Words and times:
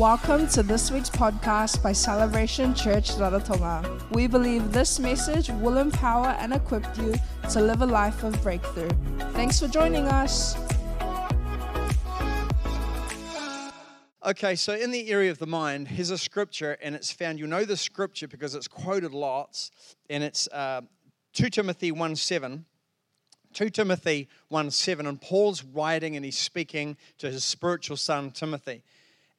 Welcome 0.00 0.48
to 0.48 0.62
this 0.62 0.90
week's 0.90 1.10
podcast 1.10 1.82
by 1.82 1.92
Celebration 1.92 2.74
Church 2.74 3.10
Rarotonga. 3.16 4.10
We 4.12 4.26
believe 4.26 4.72
this 4.72 4.98
message 4.98 5.50
will 5.50 5.76
empower 5.76 6.28
and 6.40 6.54
equip 6.54 6.86
you 6.96 7.12
to 7.50 7.60
live 7.60 7.82
a 7.82 7.86
life 7.86 8.24
of 8.24 8.42
breakthrough. 8.42 8.88
Thanks 9.34 9.60
for 9.60 9.68
joining 9.68 10.06
us. 10.08 10.56
Okay, 14.24 14.54
so 14.54 14.72
in 14.72 14.90
the 14.90 15.10
area 15.10 15.30
of 15.30 15.36
the 15.36 15.46
mind, 15.46 15.88
here's 15.88 16.08
a 16.08 16.16
scripture, 16.16 16.78
and 16.80 16.94
it's 16.94 17.12
found. 17.12 17.38
You 17.38 17.46
know 17.46 17.66
the 17.66 17.76
scripture 17.76 18.26
because 18.26 18.54
it's 18.54 18.68
quoted 18.68 19.12
lots, 19.12 19.70
and 20.08 20.24
it's 20.24 20.48
uh, 20.48 20.80
2 21.34 21.50
Timothy 21.50 21.92
1 21.92 22.16
7. 22.16 22.64
2 23.52 23.68
Timothy 23.68 24.30
1 24.48 24.70
7, 24.70 25.06
and 25.06 25.20
Paul's 25.20 25.62
writing 25.62 26.16
and 26.16 26.24
he's 26.24 26.38
speaking 26.38 26.96
to 27.18 27.30
his 27.30 27.44
spiritual 27.44 27.98
son 27.98 28.30
Timothy. 28.30 28.82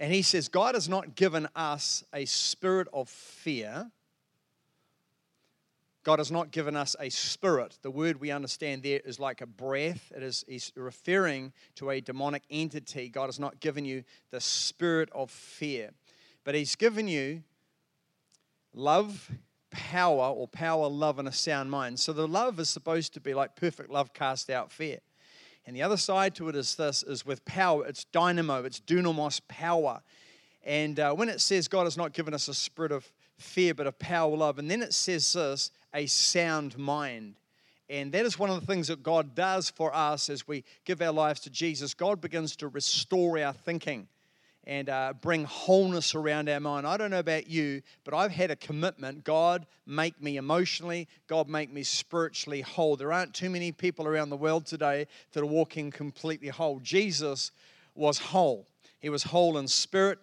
And 0.01 0.11
he 0.11 0.23
says, 0.23 0.47
God 0.47 0.73
has 0.73 0.89
not 0.89 1.13
given 1.13 1.47
us 1.55 2.03
a 2.11 2.25
spirit 2.25 2.87
of 2.91 3.07
fear. 3.07 3.91
God 6.03 6.17
has 6.17 6.31
not 6.31 6.49
given 6.49 6.75
us 6.75 6.95
a 6.99 7.09
spirit. 7.09 7.77
The 7.83 7.91
word 7.91 8.19
we 8.19 8.31
understand 8.31 8.81
there 8.81 8.99
is 9.05 9.19
like 9.19 9.41
a 9.41 9.45
breath. 9.45 10.11
It 10.15 10.23
is 10.23 10.43
he's 10.47 10.71
referring 10.75 11.53
to 11.75 11.91
a 11.91 12.01
demonic 12.01 12.41
entity. 12.49 13.09
God 13.09 13.27
has 13.27 13.39
not 13.39 13.59
given 13.59 13.85
you 13.85 14.03
the 14.31 14.41
spirit 14.41 15.09
of 15.13 15.29
fear, 15.29 15.91
but 16.43 16.55
He's 16.55 16.75
given 16.75 17.07
you 17.07 17.43
love, 18.73 19.29
power, 19.69 20.31
or 20.31 20.47
power, 20.47 20.87
love, 20.87 21.19
and 21.19 21.27
a 21.27 21.31
sound 21.31 21.69
mind. 21.69 21.99
So 21.99 22.11
the 22.11 22.27
love 22.27 22.59
is 22.59 22.69
supposed 22.69 23.13
to 23.13 23.19
be 23.19 23.35
like 23.35 23.55
perfect 23.55 23.91
love 23.91 24.15
cast 24.15 24.49
out 24.49 24.71
fear. 24.71 24.97
And 25.65 25.75
the 25.75 25.83
other 25.83 25.97
side 25.97 26.35
to 26.35 26.49
it 26.49 26.55
is 26.55 26.75
this 26.75 27.03
is 27.03 27.25
with 27.25 27.45
power, 27.45 27.85
it's 27.85 28.05
dynamo, 28.05 28.63
it's 28.63 28.79
dunamis 28.79 29.41
power. 29.47 30.01
And 30.63 30.99
uh, 30.99 31.13
when 31.13 31.29
it 31.29 31.41
says 31.41 31.67
God 31.67 31.83
has 31.83 31.97
not 31.97 32.13
given 32.13 32.33
us 32.33 32.47
a 32.47 32.53
spirit 32.53 32.91
of 32.91 33.11
fear, 33.37 33.73
but 33.73 33.87
of 33.87 33.97
power, 33.99 34.35
love, 34.35 34.59
and 34.59 34.69
then 34.69 34.81
it 34.81 34.93
says 34.93 35.33
this, 35.33 35.71
a 35.93 36.05
sound 36.05 36.77
mind. 36.77 37.35
And 37.89 38.11
that 38.13 38.25
is 38.25 38.39
one 38.39 38.49
of 38.49 38.59
the 38.59 38.65
things 38.65 38.87
that 38.87 39.03
God 39.03 39.35
does 39.35 39.69
for 39.69 39.93
us 39.93 40.29
as 40.29 40.47
we 40.47 40.63
give 40.85 41.01
our 41.01 41.11
lives 41.11 41.41
to 41.41 41.49
Jesus. 41.49 41.93
God 41.93 42.21
begins 42.21 42.55
to 42.57 42.69
restore 42.69 43.37
our 43.37 43.53
thinking 43.53 44.07
and 44.65 44.89
uh, 44.89 45.13
bring 45.21 45.43
wholeness 45.43 46.13
around 46.13 46.47
our 46.47 46.59
mind. 46.59 46.85
I 46.85 46.97
don't 46.97 47.11
know 47.11 47.19
about 47.19 47.47
you, 47.47 47.81
but 48.03 48.13
I've 48.13 48.31
had 48.31 48.51
a 48.51 48.55
commitment 48.55 49.23
God, 49.23 49.65
make 49.85 50.21
me 50.21 50.37
emotionally, 50.37 51.07
God, 51.27 51.49
make 51.49 51.71
me 51.71 51.83
spiritually 51.83 52.61
whole. 52.61 52.95
There 52.95 53.11
aren't 53.11 53.33
too 53.33 53.49
many 53.49 53.71
people 53.71 54.07
around 54.07 54.29
the 54.29 54.37
world 54.37 54.65
today 54.65 55.07
that 55.33 55.41
are 55.41 55.47
walking 55.47 55.91
completely 55.91 56.49
whole. 56.49 56.79
Jesus 56.79 57.51
was 57.95 58.19
whole, 58.19 58.67
He 58.99 59.09
was 59.09 59.23
whole 59.23 59.57
in 59.57 59.67
spirit. 59.67 60.19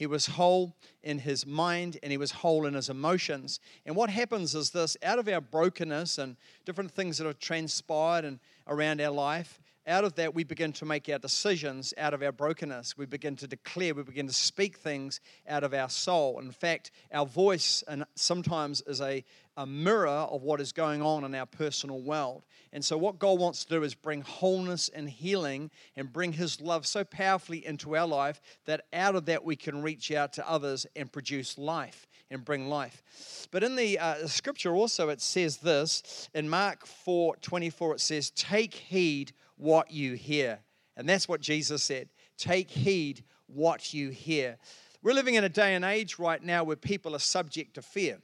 He 0.00 0.06
was 0.06 0.24
whole 0.24 0.74
in 1.02 1.18
his 1.18 1.46
mind 1.46 1.98
and 2.02 2.10
he 2.10 2.16
was 2.16 2.30
whole 2.30 2.64
in 2.64 2.72
his 2.72 2.88
emotions. 2.88 3.60
And 3.84 3.94
what 3.94 4.08
happens 4.08 4.54
is 4.54 4.70
this 4.70 4.96
out 5.02 5.18
of 5.18 5.28
our 5.28 5.42
brokenness 5.42 6.16
and 6.16 6.38
different 6.64 6.90
things 6.90 7.18
that 7.18 7.26
have 7.26 7.38
transpired 7.38 8.24
and 8.24 8.38
around 8.66 9.02
our 9.02 9.10
life, 9.10 9.59
out 9.86 10.04
of 10.04 10.14
that, 10.16 10.34
we 10.34 10.44
begin 10.44 10.72
to 10.74 10.84
make 10.84 11.08
our 11.08 11.18
decisions 11.18 11.94
out 11.96 12.12
of 12.12 12.22
our 12.22 12.32
brokenness. 12.32 12.98
We 12.98 13.06
begin 13.06 13.34
to 13.36 13.46
declare, 13.46 13.94
we 13.94 14.02
begin 14.02 14.26
to 14.26 14.32
speak 14.32 14.76
things 14.76 15.20
out 15.48 15.64
of 15.64 15.72
our 15.72 15.88
soul. 15.88 16.38
In 16.38 16.50
fact, 16.50 16.90
our 17.12 17.24
voice 17.24 17.82
and 17.88 18.04
sometimes 18.14 18.82
is 18.86 19.00
a, 19.00 19.24
a 19.56 19.66
mirror 19.66 20.08
of 20.08 20.42
what 20.42 20.60
is 20.60 20.72
going 20.72 21.00
on 21.00 21.24
in 21.24 21.34
our 21.34 21.46
personal 21.46 22.00
world. 22.00 22.44
And 22.72 22.84
so, 22.84 22.98
what 22.98 23.18
God 23.18 23.38
wants 23.38 23.64
to 23.64 23.70
do 23.70 23.82
is 23.82 23.94
bring 23.94 24.20
wholeness 24.20 24.90
and 24.90 25.08
healing 25.08 25.70
and 25.96 26.12
bring 26.12 26.34
His 26.34 26.60
love 26.60 26.86
so 26.86 27.02
powerfully 27.02 27.64
into 27.64 27.96
our 27.96 28.06
life 28.06 28.40
that 28.66 28.82
out 28.92 29.16
of 29.16 29.24
that 29.26 29.44
we 29.44 29.56
can 29.56 29.82
reach 29.82 30.12
out 30.12 30.34
to 30.34 30.48
others 30.48 30.86
and 30.94 31.10
produce 31.10 31.56
life 31.56 32.06
and 32.30 32.44
bring 32.44 32.68
life. 32.68 33.02
But 33.50 33.64
in 33.64 33.76
the 33.76 33.98
uh, 33.98 34.26
scripture 34.26 34.74
also, 34.74 35.08
it 35.08 35.20
says 35.20 35.56
this 35.58 36.28
in 36.34 36.48
Mark 36.48 36.86
4 36.86 37.36
24, 37.36 37.94
it 37.94 38.00
says, 38.00 38.30
Take 38.30 38.74
heed 38.74 39.32
what 39.60 39.90
you 39.90 40.14
hear. 40.14 40.58
And 40.96 41.08
that's 41.08 41.28
what 41.28 41.40
Jesus 41.40 41.82
said. 41.82 42.08
Take 42.36 42.70
heed 42.70 43.24
what 43.46 43.92
you 43.92 44.10
hear. 44.10 44.56
We're 45.02 45.14
living 45.14 45.34
in 45.34 45.44
a 45.44 45.48
day 45.48 45.74
and 45.74 45.84
age 45.84 46.18
right 46.18 46.42
now 46.42 46.64
where 46.64 46.76
people 46.76 47.14
are 47.14 47.20
subject 47.20 47.74
to 47.74 47.82
fear 47.82 48.18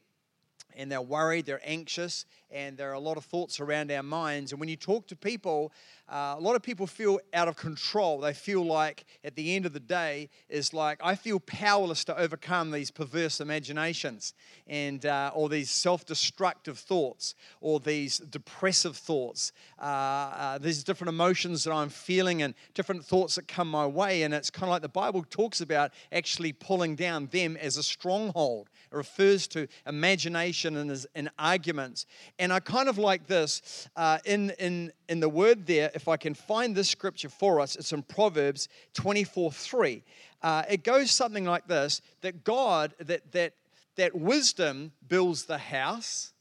and 0.77 0.93
they're 0.93 1.01
worried, 1.01 1.47
they're 1.47 1.61
anxious, 1.65 2.27
and 2.51 2.77
there 2.77 2.91
are 2.91 2.95
a 2.95 3.01
lot 3.01 3.17
of 3.17 3.25
thoughts 3.25 3.59
around 3.59 3.91
our 3.91 4.03
minds. 4.03 4.53
And 4.53 4.61
when 4.61 4.69
you 4.69 4.77
talk 4.77 5.07
to 5.09 5.17
people, 5.17 5.73
uh, 6.09 6.37
a 6.39 6.41
lot 6.41 6.55
of 6.55 6.63
people 6.63 6.87
feel 6.87 7.19
out 7.35 7.49
of 7.49 7.57
control. 7.57 8.21
They 8.21 8.33
feel 8.33 8.65
like 8.65 9.05
at 9.25 9.35
the 9.35 9.57
end 9.57 9.67
of 9.67 9.73
the 9.73 9.81
day 9.81 10.29
is 10.49 10.73
like 10.73 11.01
I 11.03 11.17
feel 11.17 11.41
powerless 11.41 12.05
to 12.05 12.17
overcome 12.17 12.71
these 12.71 12.93
perverse 12.93 13.41
imaginations 13.41 14.35
and 14.69 15.05
uh, 15.05 15.33
or 15.35 15.49
these 15.49 15.71
self-destructive 15.71 16.79
thoughts 16.79 17.35
or 17.61 17.81
these 17.81 18.19
depressive 18.19 18.97
thoughts. 18.97 19.53
Uh, 19.81 19.85
uh, 19.85 20.59
these 20.59 20.85
different 20.85 21.09
emotions 21.09 21.65
that 21.65 21.73
I'm 21.73 21.89
feeling 21.89 22.43
and 22.43 22.55
different 22.75 23.05
thoughts 23.05 23.35
that 23.35 23.49
come 23.49 23.69
my 23.69 23.87
way. 23.87 24.23
And 24.23 24.33
it's 24.33 24.51
kind 24.51 24.65
of 24.65 24.71
like 24.71 24.83
the 24.83 24.89
Bible 24.89 25.25
talks 25.29 25.61
about 25.61 25.91
actually 26.13 26.53
pulling 26.53 26.95
down 26.95 27.27
them 27.27 27.57
as 27.57 27.77
a 27.77 27.83
stronghold. 27.83 28.71
It 28.93 28.97
refers 28.97 29.49
to 29.49 29.67
imagination 29.87 30.66
and, 30.75 31.07
and 31.15 31.31
arguments. 31.39 32.07
And 32.39 32.53
I 32.53 32.59
kind 32.59 32.89
of 32.89 32.99
like 32.99 33.27
this 33.27 33.89
uh, 33.95 34.19
in 34.25 34.51
in 34.59 34.91
in 35.09 35.21
the 35.21 35.29
word 35.29 35.67
there, 35.67 35.91
if 35.95 36.09
I 36.09 36.17
can 36.17 36.35
find 36.35 36.75
this 36.75 36.89
scripture 36.89 37.29
for 37.29 37.61
us, 37.61 37.77
it's 37.77 37.93
in 37.93 38.03
Proverbs 38.03 38.69
24 38.95 39.53
3. 39.53 40.03
Uh, 40.43 40.63
it 40.69 40.85
goes 40.85 41.11
something 41.11 41.45
like 41.45 41.67
this 41.67 42.01
that 42.21 42.45
God, 42.45 42.95
that, 42.99 43.33
that, 43.33 43.55
that 43.97 44.15
wisdom 44.15 44.93
builds 45.09 45.45
the 45.45 45.59
house, 45.59 46.33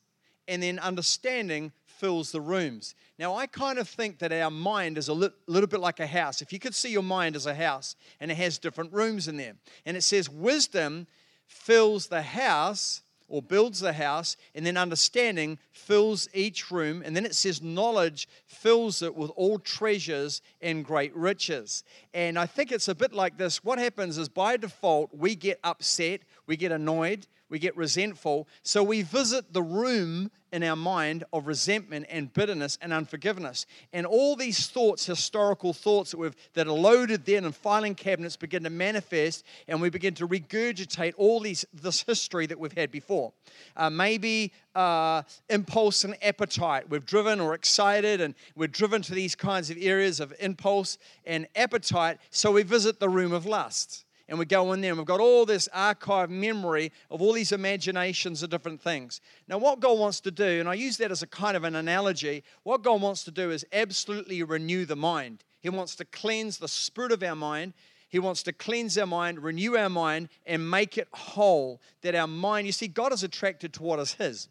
and 0.48 0.62
then 0.62 0.80
understanding 0.80 1.72
fills 1.86 2.32
the 2.32 2.42
rooms. 2.42 2.94
Now, 3.18 3.36
I 3.36 3.48
kind 3.48 3.80
of 3.80 3.88
think 3.88 4.20
that 4.20 4.32
our 4.34 4.52
mind 4.52 4.98
is 4.98 5.08
a 5.08 5.14
li- 5.14 5.30
little 5.48 5.68
bit 5.68 5.80
like 5.80 6.00
a 6.00 6.08
house. 6.08 6.42
If 6.42 6.52
you 6.52 6.60
could 6.60 6.76
see 6.76 6.92
your 6.92 7.04
mind 7.04 7.36
as 7.36 7.46
a 7.46 7.56
house, 7.56 7.96
and 8.20 8.30
it 8.30 8.36
has 8.36 8.58
different 8.58 8.92
rooms 8.94 9.28
in 9.28 9.38
there, 9.38 9.54
and 9.86 9.96
it 9.96 10.02
says, 10.02 10.30
Wisdom 10.30 11.08
fills 11.48 12.08
the 12.08 12.22
house, 12.22 13.02
or 13.28 13.42
builds 13.42 13.80
the 13.80 13.94
house, 13.94 14.38
and 14.54 14.66
then 14.66 14.78
understanding 14.78 15.58
fills 15.72 16.28
each 16.34 16.72
room. 16.72 17.02
And 17.04 17.16
then 17.16 17.26
it 17.26 17.36
says 17.36 17.62
knowledge 17.62 18.28
fills 18.46 19.02
it 19.02 19.16
with 19.16 19.32
all 19.36 19.60
treasures 19.60 20.42
and 20.62 20.86
great 20.86 21.16
riches. 21.16 21.84
And 22.14 22.38
I 22.38 22.46
think 22.46 22.72
it's 22.72 22.88
a 22.88 22.96
bit 22.96 23.14
like 23.14 23.38
this. 23.38 23.64
What 23.64 23.80
happens 23.80 24.18
is 24.18 24.30
by 24.30 24.58
default, 24.58 25.14
we 25.14 25.36
get 25.36 25.60
upset, 25.64 26.22
we 26.48 26.58
get 26.58 26.72
annoyed, 26.72 27.28
we 27.50 27.60
get 27.60 27.78
resentful. 27.78 28.48
So 28.64 28.84
we 28.84 29.02
visit 29.02 29.54
the 29.54 29.62
room 29.62 30.32
in 30.52 30.64
our 30.64 30.76
mind 30.76 31.24
of 31.34 31.48
resentment 31.48 32.06
and 32.10 32.34
bitterness 32.34 32.78
and 32.82 32.94
unforgiveness. 32.94 33.66
And 33.92 34.06
all 34.06 34.38
these 34.38 34.68
thoughts, 34.68 35.06
historical 35.06 35.74
thoughts 35.74 36.12
that, 36.12 36.18
we've, 36.18 36.36
that 36.54 36.68
are 36.68 36.72
loaded 36.72 37.26
there 37.26 37.40
in 37.40 37.52
filing 37.52 37.94
cabinets, 37.94 38.38
begin 38.38 38.64
to 38.64 38.70
manifest, 38.70 39.44
and 39.68 39.82
we 39.82 39.90
begin 39.90 40.14
to 40.16 40.28
regurgitate 40.28 41.14
all 41.18 41.42
these, 41.42 41.66
this 41.74 42.04
history 42.04 42.46
that 42.46 42.58
we've 42.58 42.72
had 42.72 42.90
before. 42.90 43.34
Uh, 43.76 43.90
maybe 43.90 44.54
uh, 44.76 45.24
impulse 45.50 46.06
and 46.06 46.16
appetite. 46.24 46.90
We've 46.90 47.06
driven 47.06 47.42
or 47.42 47.54
excited, 47.54 48.22
and 48.22 48.34
we're 48.56 48.68
driven 48.68 49.02
to 49.04 49.14
these 49.14 49.36
kinds 49.36 49.70
of 49.70 49.78
areas 49.80 50.22
of 50.22 50.34
impulse 50.40 50.98
and 51.26 51.48
appetite, 51.56 52.18
so 52.30 52.52
we 52.54 52.64
visit 52.64 53.00
the 53.02 53.10
room 53.10 53.34
of 53.34 53.46
lust 53.46 54.05
and 54.28 54.40
we 54.40 54.46
go 54.46 54.74
in 54.74 54.82
there 54.82 54.92
and 54.92 54.98
we've 54.98 55.06
got 55.06 55.20
all 55.20 55.46
this 55.46 55.70
archive 55.74 56.30
memory 56.30 56.92
of 57.12 57.22
all 57.22 57.34
these 57.34 57.52
imaginations 57.52 58.42
of 58.42 58.50
different 58.50 58.82
things. 58.82 59.22
Now, 59.48 59.58
what 59.58 59.80
God 59.80 60.00
wants 60.00 60.20
to 60.22 60.32
do, 60.32 60.60
and 60.60 60.68
I 60.68 60.74
use 60.74 60.98
that 60.98 61.12
as 61.12 61.22
a 61.22 61.28
kind 61.28 61.56
of 61.56 61.64
an 61.64 61.76
analogy, 61.76 62.44
what 62.64 62.82
God 62.82 63.02
wants 63.02 63.24
to 63.26 63.32
do 63.32 63.52
is 63.52 63.66
absolutely 63.72 64.42
renew 64.42 64.86
the 64.86 64.96
mind. 64.96 65.44
He 65.62 65.70
wants 65.70 65.96
to 65.96 66.06
cleanse 66.06 66.58
the 66.58 66.68
spirit 66.68 67.12
of 67.12 67.22
our 67.24 67.36
mind. 67.36 67.74
He 68.10 68.20
wants 68.20 68.44
to 68.44 68.54
cleanse 68.54 68.98
our 68.98 69.06
mind, 69.06 69.40
renew 69.40 69.76
our 69.76 69.90
mind, 69.90 70.30
and 70.46 70.70
make 70.70 70.98
it 70.98 71.08
whole. 71.14 71.82
That 72.02 72.16
our 72.16 72.28
mind, 72.28 72.66
you 72.66 72.74
see, 72.74 72.88
God 72.88 73.14
is 73.14 73.24
attracted 73.24 73.74
to 73.74 73.84
what 73.84 74.00
is 74.00 74.14
His 74.14 74.48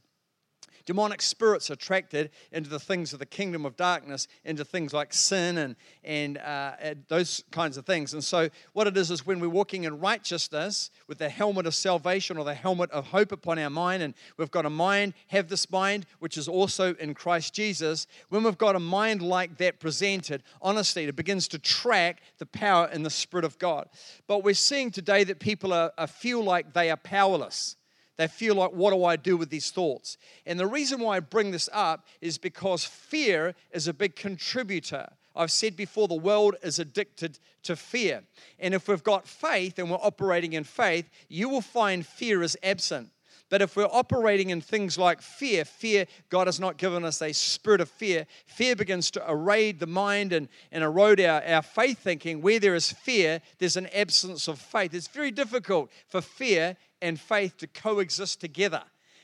demonic 0.87 1.23
spirits 1.23 1.71
are 1.71 1.75
attracted 1.75 2.31
into 2.53 2.71
the 2.71 2.79
things 2.79 3.13
of 3.13 3.19
the 3.19 3.27
kingdom 3.27 3.65
of 3.65 3.77
darkness, 3.77 4.29
into 4.45 4.65
things 4.65 4.93
like 4.93 5.13
sin 5.13 5.59
and, 5.59 5.77
and, 6.03 6.39
uh, 6.39 6.73
and 6.81 7.05
those 7.09 7.43
kinds 7.51 7.77
of 7.77 7.87
things. 7.87 8.13
And 8.13 8.23
so, 8.23 8.49
what 8.73 8.87
it 8.87 8.97
is 8.97 9.11
is 9.11 9.27
when 9.27 9.41
we're 9.41 9.49
walking 9.49 9.85
in 9.85 10.01
righteousness 10.01 10.91
with 11.09 11.19
the 11.19 11.29
helmet 11.29 11.67
of 11.67 11.75
salvation 11.75 12.37
or 12.37 12.45
the 12.45 12.55
helmet 12.55 12.91
of 12.91 13.07
hope 13.07 13.33
upon 13.33 13.59
our 13.59 13.71
mind, 13.71 14.03
and 14.03 14.15
we've 14.37 14.51
got 14.51 14.67
a 14.67 14.71
mind, 14.71 15.15
have 15.29 15.49
this 15.49 15.71
mind, 15.71 16.07
which 16.19 16.37
is 16.37 16.49
also 16.49 16.95
in 16.95 17.15
Christ 17.15 17.55
Jesus, 17.55 18.07
when 18.29 18.45
we've 18.45 18.59
got 18.59 18.77
a 18.77 18.81
mind 18.81 19.23
like 19.23 19.57
that 19.59 19.81
presented, 19.81 20.43
honestly, 20.61 21.05
it 21.05 21.17
begins 21.17 21.49
to 21.49 21.59
track 21.59 22.23
the 22.39 22.47
power 22.47 22.89
and 22.93 23.05
the 23.05 23.11
Spirit 23.11 23.45
of 23.45 23.59
God. 23.59 23.89
But 24.27 24.45
we're 24.45 24.55
seeing 24.55 24.91
today 24.91 25.25
that 25.25 25.41
people 25.41 25.73
are, 25.73 25.93
are 25.97 26.07
feel 26.07 26.43
like 26.43 26.73
they 26.73 26.91
are 26.91 26.97
powerless. 26.97 27.77
They 28.17 28.29
feel 28.29 28.55
like, 28.55 28.71
what 28.71 28.93
do 28.93 29.05
I 29.05 29.17
do 29.17 29.37
with 29.37 29.51
these 29.51 29.71
thoughts? 29.71 30.19
And 30.47 30.59
the 30.59 30.67
reason 30.67 31.01
why 31.01 31.17
I 31.17 31.21
bring 31.21 31.51
this 31.51 31.69
up 31.73 32.07
is 32.21 32.39
because 32.39 32.85
fear 32.85 33.55
is 33.73 33.89
a 33.89 33.93
big 33.93 34.15
contributor 34.15 35.09
I've 35.37 35.51
said 35.51 35.77
before, 35.77 36.07
the 36.07 36.15
world 36.15 36.57
is 36.63 36.79
addicted 36.79 37.39
to 37.65 37.75
fear. 37.75 38.23
And 38.61 38.73
if 38.73 38.87
we've 38.87 39.03
got 39.03 39.27
faith 39.27 39.79
and 39.79 39.91
we're 39.91 39.99
operating 40.01 40.53
in 40.53 40.65
faith, 40.65 41.09
you 41.29 41.49
will 41.49 41.61
find 41.61 42.07
fear 42.07 42.43
is 42.43 42.57
absent. 42.63 43.11
But 43.51 43.63
if 43.63 43.77
we're 43.77 43.85
operating 43.85 44.51
in 44.51 44.61
things 44.61 44.99
like 44.99 45.21
fear, 45.21 45.65
fear, 45.65 46.07
God 46.31 46.47
has 46.47 46.59
not 46.59 46.79
given 46.79 47.05
us 47.05 47.21
a 47.21 47.33
spirit 47.33 47.81
of 47.81 47.91
fear. 47.91 48.27
Fear 48.47 48.77
begins 48.77 49.11
to 49.13 49.31
erode 49.31 49.79
the 49.81 49.87
mind 49.87 50.33
and, 50.33 50.49
and 50.73 50.83
erode 50.83 51.21
our, 51.21 51.43
our 51.45 51.63
faith 51.63 51.99
thinking. 51.99 52.41
Where 52.41 52.59
there 52.59 52.75
is 52.75 52.91
fear, 52.91 53.43
there's 53.59 53.77
an 53.77 53.89
absence 53.95 54.49
of 54.49 54.59
faith. 54.59 54.95
It's 54.95 55.09
very 55.09 55.31
difficult 55.31 55.91
for 56.09 56.21
fear 56.21 56.77
and 57.03 57.21
faith 57.21 57.57
to 57.59 57.67
coexist 57.67 58.41
together. 58.41 58.83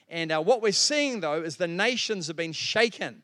And 0.08 0.30
uh, 0.32 0.42
what 0.42 0.60
we're 0.60 0.72
seeing, 0.72 1.20
though, 1.20 1.42
is 1.42 1.56
the 1.56 1.68
nations 1.68 2.26
have 2.26 2.36
been 2.36 2.52
shaken. 2.52 3.22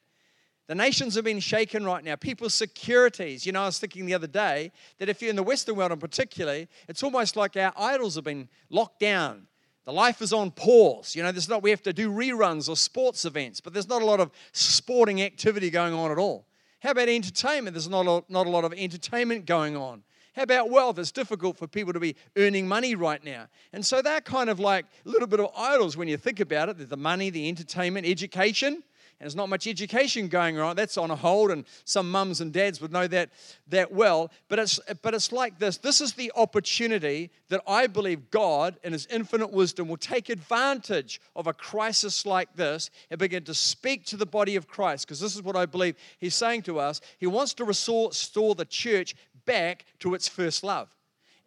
The 0.66 0.74
nations 0.74 1.14
have 1.14 1.24
been 1.24 1.40
shaken 1.40 1.84
right 1.84 2.02
now. 2.02 2.16
People's 2.16 2.54
securities. 2.54 3.44
You 3.44 3.52
know, 3.52 3.62
I 3.62 3.66
was 3.66 3.78
thinking 3.78 4.06
the 4.06 4.14
other 4.14 4.26
day 4.26 4.72
that 4.98 5.08
if 5.08 5.20
you're 5.20 5.30
in 5.30 5.36
the 5.36 5.42
Western 5.42 5.76
world 5.76 5.92
in 5.92 5.98
particular, 5.98 6.66
it's 6.88 7.02
almost 7.02 7.36
like 7.36 7.56
our 7.56 7.72
idols 7.76 8.14
have 8.16 8.24
been 8.24 8.48
locked 8.70 8.98
down. 8.98 9.46
The 9.86 9.92
life 9.92 10.20
is 10.20 10.32
on 10.32 10.50
pause. 10.50 11.14
You 11.14 11.22
know, 11.22 11.30
there's 11.30 11.48
not, 11.48 11.62
we 11.62 11.70
have 11.70 11.82
to 11.84 11.92
do 11.92 12.10
reruns 12.10 12.68
or 12.68 12.76
sports 12.76 13.24
events, 13.24 13.60
but 13.60 13.72
there's 13.72 13.88
not 13.88 14.02
a 14.02 14.04
lot 14.04 14.18
of 14.18 14.32
sporting 14.50 15.22
activity 15.22 15.70
going 15.70 15.94
on 15.94 16.10
at 16.10 16.18
all. 16.18 16.44
How 16.80 16.90
about 16.90 17.08
entertainment? 17.08 17.74
There's 17.74 17.88
not 17.88 18.06
a, 18.06 18.24
not 18.28 18.46
a 18.46 18.50
lot 18.50 18.64
of 18.64 18.72
entertainment 18.72 19.46
going 19.46 19.76
on. 19.76 20.02
How 20.34 20.42
about 20.42 20.70
wealth? 20.70 20.98
It's 20.98 21.12
difficult 21.12 21.56
for 21.56 21.68
people 21.68 21.92
to 21.92 22.00
be 22.00 22.16
earning 22.36 22.68
money 22.68 22.96
right 22.96 23.24
now. 23.24 23.46
And 23.72 23.86
so 23.86 24.02
they're 24.02 24.20
kind 24.20 24.50
of 24.50 24.58
like 24.60 24.86
a 25.06 25.08
little 25.08 25.28
bit 25.28 25.40
of 25.40 25.50
idols 25.56 25.96
when 25.96 26.08
you 26.08 26.16
think 26.16 26.40
about 26.40 26.68
it. 26.68 26.90
The 26.90 26.96
money, 26.96 27.30
the 27.30 27.48
entertainment, 27.48 28.06
education 28.06 28.82
and 29.18 29.24
there's 29.24 29.36
not 29.36 29.48
much 29.48 29.66
education 29.66 30.28
going 30.28 30.58
on. 30.58 30.76
That's 30.76 30.98
on 30.98 31.10
a 31.10 31.16
hold, 31.16 31.50
and 31.50 31.64
some 31.84 32.10
mums 32.10 32.42
and 32.42 32.52
dads 32.52 32.80
would 32.82 32.92
know 32.92 33.06
that 33.06 33.30
that 33.68 33.90
well. 33.90 34.30
But 34.48 34.58
it's 34.58 34.78
but 35.02 35.14
it's 35.14 35.32
like 35.32 35.58
this. 35.58 35.78
This 35.78 36.00
is 36.00 36.12
the 36.12 36.30
opportunity 36.36 37.30
that 37.48 37.62
I 37.66 37.86
believe 37.86 38.30
God, 38.30 38.76
in 38.82 38.92
His 38.92 39.06
infinite 39.06 39.52
wisdom, 39.52 39.88
will 39.88 39.96
take 39.96 40.28
advantage 40.28 41.20
of 41.34 41.46
a 41.46 41.54
crisis 41.54 42.26
like 42.26 42.54
this 42.56 42.90
and 43.10 43.18
begin 43.18 43.44
to 43.44 43.54
speak 43.54 44.04
to 44.06 44.16
the 44.16 44.26
body 44.26 44.56
of 44.56 44.68
Christ. 44.68 45.06
Because 45.06 45.20
this 45.20 45.34
is 45.34 45.42
what 45.42 45.56
I 45.56 45.66
believe 45.66 45.96
He's 46.18 46.34
saying 46.34 46.62
to 46.62 46.78
us. 46.78 47.00
He 47.18 47.26
wants 47.26 47.54
to 47.54 47.64
restore, 47.64 48.08
restore 48.08 48.54
the 48.54 48.64
church 48.64 49.14
back 49.46 49.84
to 50.00 50.14
its 50.14 50.28
first 50.28 50.62
love. 50.62 50.95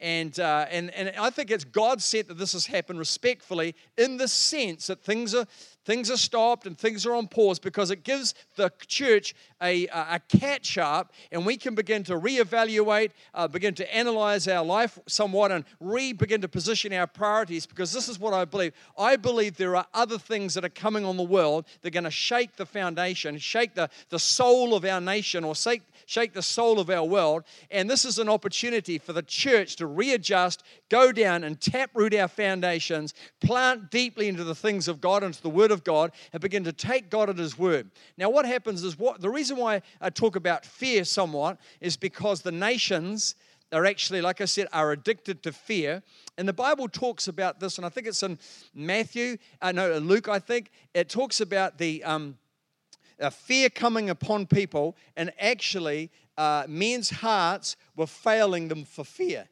And, 0.02 0.40
uh, 0.40 0.66
and, 0.70 0.92
and 0.92 1.12
I 1.18 1.30
think 1.30 1.52
it's 1.52 1.66
God 1.66 2.02
set 2.02 2.30
that 2.30 2.38
this 2.38 2.54
has 2.54 2.66
happened 2.66 3.00
respectfully 3.00 3.76
in 3.98 4.16
the 4.16 4.30
sense 4.30 4.88
that 4.88 5.04
things 5.04 5.36
are, 5.36 5.46
things 5.84 6.10
are 6.10 6.18
stopped 6.18 6.66
and 6.66 6.78
things 6.78 7.06
are 7.06 7.14
on 7.16 7.28
pause 7.28 7.60
because 7.60 7.92
it 7.92 8.04
gives 8.04 8.34
the 8.56 8.72
church 8.88 9.36
a, 9.62 9.88
a 9.88 10.22
catch 10.30 10.78
up 10.78 11.12
and 11.34 11.46
we 11.46 11.58
can 11.58 11.76
begin 11.76 12.04
to 12.04 12.14
reevaluate, 12.14 13.12
uh, 13.34 13.48
begin 13.48 13.74
to 13.74 13.96
analyze 13.96 14.48
our 14.48 14.64
life 14.64 14.98
somewhat 15.08 15.52
and 15.52 15.66
re 15.82 16.14
begin 16.14 16.40
to 16.42 16.48
position 16.48 16.94
our 16.94 17.08
priorities 17.08 17.66
because 17.66 17.92
this 17.92 18.08
is 18.08 18.20
what 18.20 18.34
I 18.34 18.46
believe. 18.46 18.74
I 18.98 19.18
believe 19.18 19.58
there 19.58 19.76
are 19.76 19.88
other 19.94 20.18
things 20.18 20.54
that 20.54 20.64
are 20.64 20.70
coming 20.70 21.04
on 21.04 21.18
the 21.18 21.24
world 21.24 21.66
that 21.82 21.90
are 21.90 21.92
going 21.92 22.04
to 22.06 22.12
shake 22.12 22.56
the 22.56 22.66
foundation, 22.66 23.38
shake 23.38 23.76
the, 23.76 23.90
the 24.10 24.20
soul 24.20 24.76
of 24.76 24.86
our 24.86 25.02
nation 25.02 25.44
or 25.44 25.56
shake, 25.56 25.82
shake 26.10 26.34
the 26.34 26.42
soul 26.42 26.80
of 26.80 26.90
our 26.90 27.04
world. 27.04 27.44
And 27.70 27.88
this 27.88 28.04
is 28.04 28.18
an 28.18 28.28
opportunity 28.28 28.98
for 28.98 29.14
the 29.14 29.22
church 29.22 29.76
to 29.76 29.86
readjust, 29.86 30.64
go 30.90 31.12
down 31.12 31.44
and 31.44 31.62
taproot 31.62 32.16
our 32.16 32.28
foundations, 32.28 33.14
plant 33.40 33.92
deeply 33.92 34.28
into 34.28 34.44
the 34.44 34.56
things 34.56 34.88
of 34.88 35.02
God, 35.02 35.22
into 35.24 35.42
the 35.44 35.52
Word 35.52 35.70
of 35.70 35.84
God, 35.84 36.12
and 36.34 36.42
begin 36.42 36.64
to 36.64 36.74
take 36.74 37.12
God 37.12 37.30
at 37.30 37.38
His 37.38 37.60
Word. 37.60 37.92
Now, 38.18 38.32
what 38.32 38.48
happens 38.48 38.84
is 38.84 38.98
what 38.98 39.22
the 39.22 39.30
reason 39.30 39.58
why 39.58 39.84
I 40.02 40.10
talk 40.10 40.36
about 40.36 40.66
fear 40.66 41.04
somewhat 41.04 41.60
is 41.80 41.96
because 41.96 42.42
the 42.42 42.52
nations 42.52 43.36
are 43.72 43.86
actually, 43.86 44.22
like 44.22 44.42
I 44.42 44.46
said, 44.46 44.68
are 44.74 44.92
addicted 44.92 45.44
to 45.44 45.52
fear. 45.52 46.02
And 46.40 46.48
the 46.48 46.54
Bible 46.54 46.90
talks 46.90 47.28
about 47.28 47.60
this, 47.60 47.78
and 47.78 47.86
I 47.86 47.90
think 47.90 48.08
it's 48.08 48.24
in 48.24 48.40
Matthew, 48.74 49.38
uh, 49.62 49.72
no, 49.72 50.00
Luke, 50.00 50.28
I 50.28 50.40
think. 50.40 50.72
It 50.96 51.08
talks 51.08 51.40
about 51.40 51.78
the. 51.78 52.04
Um, 52.04 52.40
a 53.20 53.32
fear 53.32 53.70
coming 53.70 54.10
upon 54.10 54.46
people, 54.46 54.96
and 55.16 55.32
actually, 55.40 56.12
uh, 56.38 56.66
men's 56.68 57.10
hearts 57.10 57.76
were 57.96 58.08
failing 58.08 58.68
them 58.68 58.86
for 58.86 59.04
fear. 59.04 59.48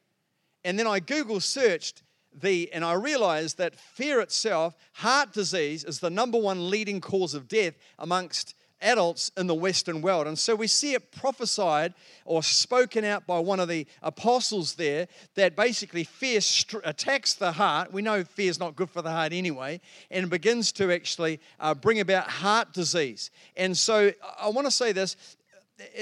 And 0.64 0.78
then 0.78 0.88
I 0.88 1.00
Google 1.00 1.40
searched 1.40 2.04
the, 2.34 2.72
and 2.72 2.86
I 2.86 2.94
realized 2.94 3.58
that 3.58 3.76
fear 3.76 4.20
itself, 4.22 4.76
heart 4.94 5.34
disease, 5.34 5.84
is 5.84 6.00
the 6.00 6.10
number 6.10 6.38
one 6.38 6.70
leading 6.70 7.02
cause 7.02 7.34
of 7.34 7.48
death 7.48 7.76
amongst 7.98 8.54
adults 8.82 9.32
in 9.38 9.48
the 9.48 9.56
Western 9.56 10.02
world. 10.02 10.28
And 10.28 10.38
so 10.38 10.56
we 10.56 10.68
see 10.68 10.94
it 10.94 11.12
prophesied 11.12 11.94
or 12.26 12.44
spoken 12.44 13.04
out 13.04 13.26
by 13.26 13.40
one 13.40 13.60
of 13.60 13.68
the 13.68 13.88
apostles 14.04 14.76
there 14.76 15.08
that 15.36 15.56
basically 15.56 16.04
fear 16.04 16.40
attacks 16.84 17.34
the 17.34 17.52
heart. 17.52 17.92
We 17.92 18.02
know 18.02 18.24
fear 18.24 18.50
is 18.50 18.60
not 18.60 18.76
good 18.76 18.90
for 18.90 19.02
the 19.02 19.12
heart 19.12 19.34
anyway, 19.34 19.82
and 20.12 20.30
begins 20.30 20.72
to 20.74 20.92
actually 20.92 21.40
uh, 21.60 21.74
bring 21.74 22.00
about 22.00 22.30
heart 22.30 22.74
disease. 22.74 23.32
And 23.56 23.78
so 23.78 24.12
I 24.40 24.50
want 24.50 24.68
to 24.68 24.72
say 24.72 24.92
this 24.92 25.16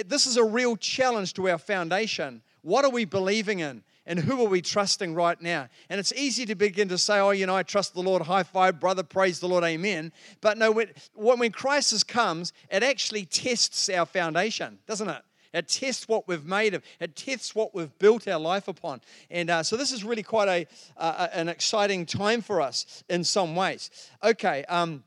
this 0.07 0.25
is 0.25 0.37
a 0.37 0.43
real 0.43 0.77
challenge 0.77 1.33
to 1.33 1.49
our 1.49 1.57
foundation. 1.57 2.41
What 2.61 2.85
are 2.85 2.91
we 2.91 3.05
believing 3.05 3.59
in? 3.59 3.83
And 4.05 4.19
who 4.19 4.41
are 4.45 4.49
we 4.49 4.61
trusting 4.61 5.15
right 5.15 5.39
now? 5.41 5.67
And 5.89 5.99
it's 5.99 6.13
easy 6.13 6.45
to 6.45 6.55
begin 6.55 6.87
to 6.89 6.97
say, 6.97 7.19
oh, 7.19 7.31
you 7.31 7.45
know, 7.45 7.55
I 7.55 7.63
trust 7.63 7.93
the 7.93 8.01
Lord, 8.01 8.21
high 8.21 8.43
five, 8.43 8.79
brother, 8.79 9.03
praise 9.03 9.39
the 9.39 9.47
Lord, 9.47 9.63
amen. 9.63 10.11
But 10.41 10.57
no, 10.57 10.71
when, 10.71 10.89
when 11.13 11.51
crisis 11.51 12.03
comes, 12.03 12.53
it 12.69 12.83
actually 12.83 13.25
tests 13.25 13.89
our 13.89 14.05
foundation, 14.05 14.79
doesn't 14.87 15.09
it? 15.09 15.21
It 15.55 15.69
tests 15.69 16.07
what 16.09 16.27
we've 16.27 16.45
made 16.45 16.73
of. 16.73 16.83
It 16.99 17.15
tests 17.15 17.55
what 17.55 17.73
we've 17.73 17.97
built 17.97 18.27
our 18.27 18.39
life 18.39 18.67
upon. 18.67 18.99
And 19.31 19.49
uh, 19.49 19.63
so 19.63 19.77
this 19.77 19.93
is 19.93 20.03
really 20.03 20.21
quite 20.21 20.49
a 20.49 20.67
uh, 20.97 21.27
an 21.31 21.47
exciting 21.47 22.05
time 22.05 22.41
for 22.41 22.59
us 22.59 23.05
in 23.09 23.23
some 23.23 23.55
ways. 23.55 23.89
Okay. 24.21 24.65
Um, 24.65 25.05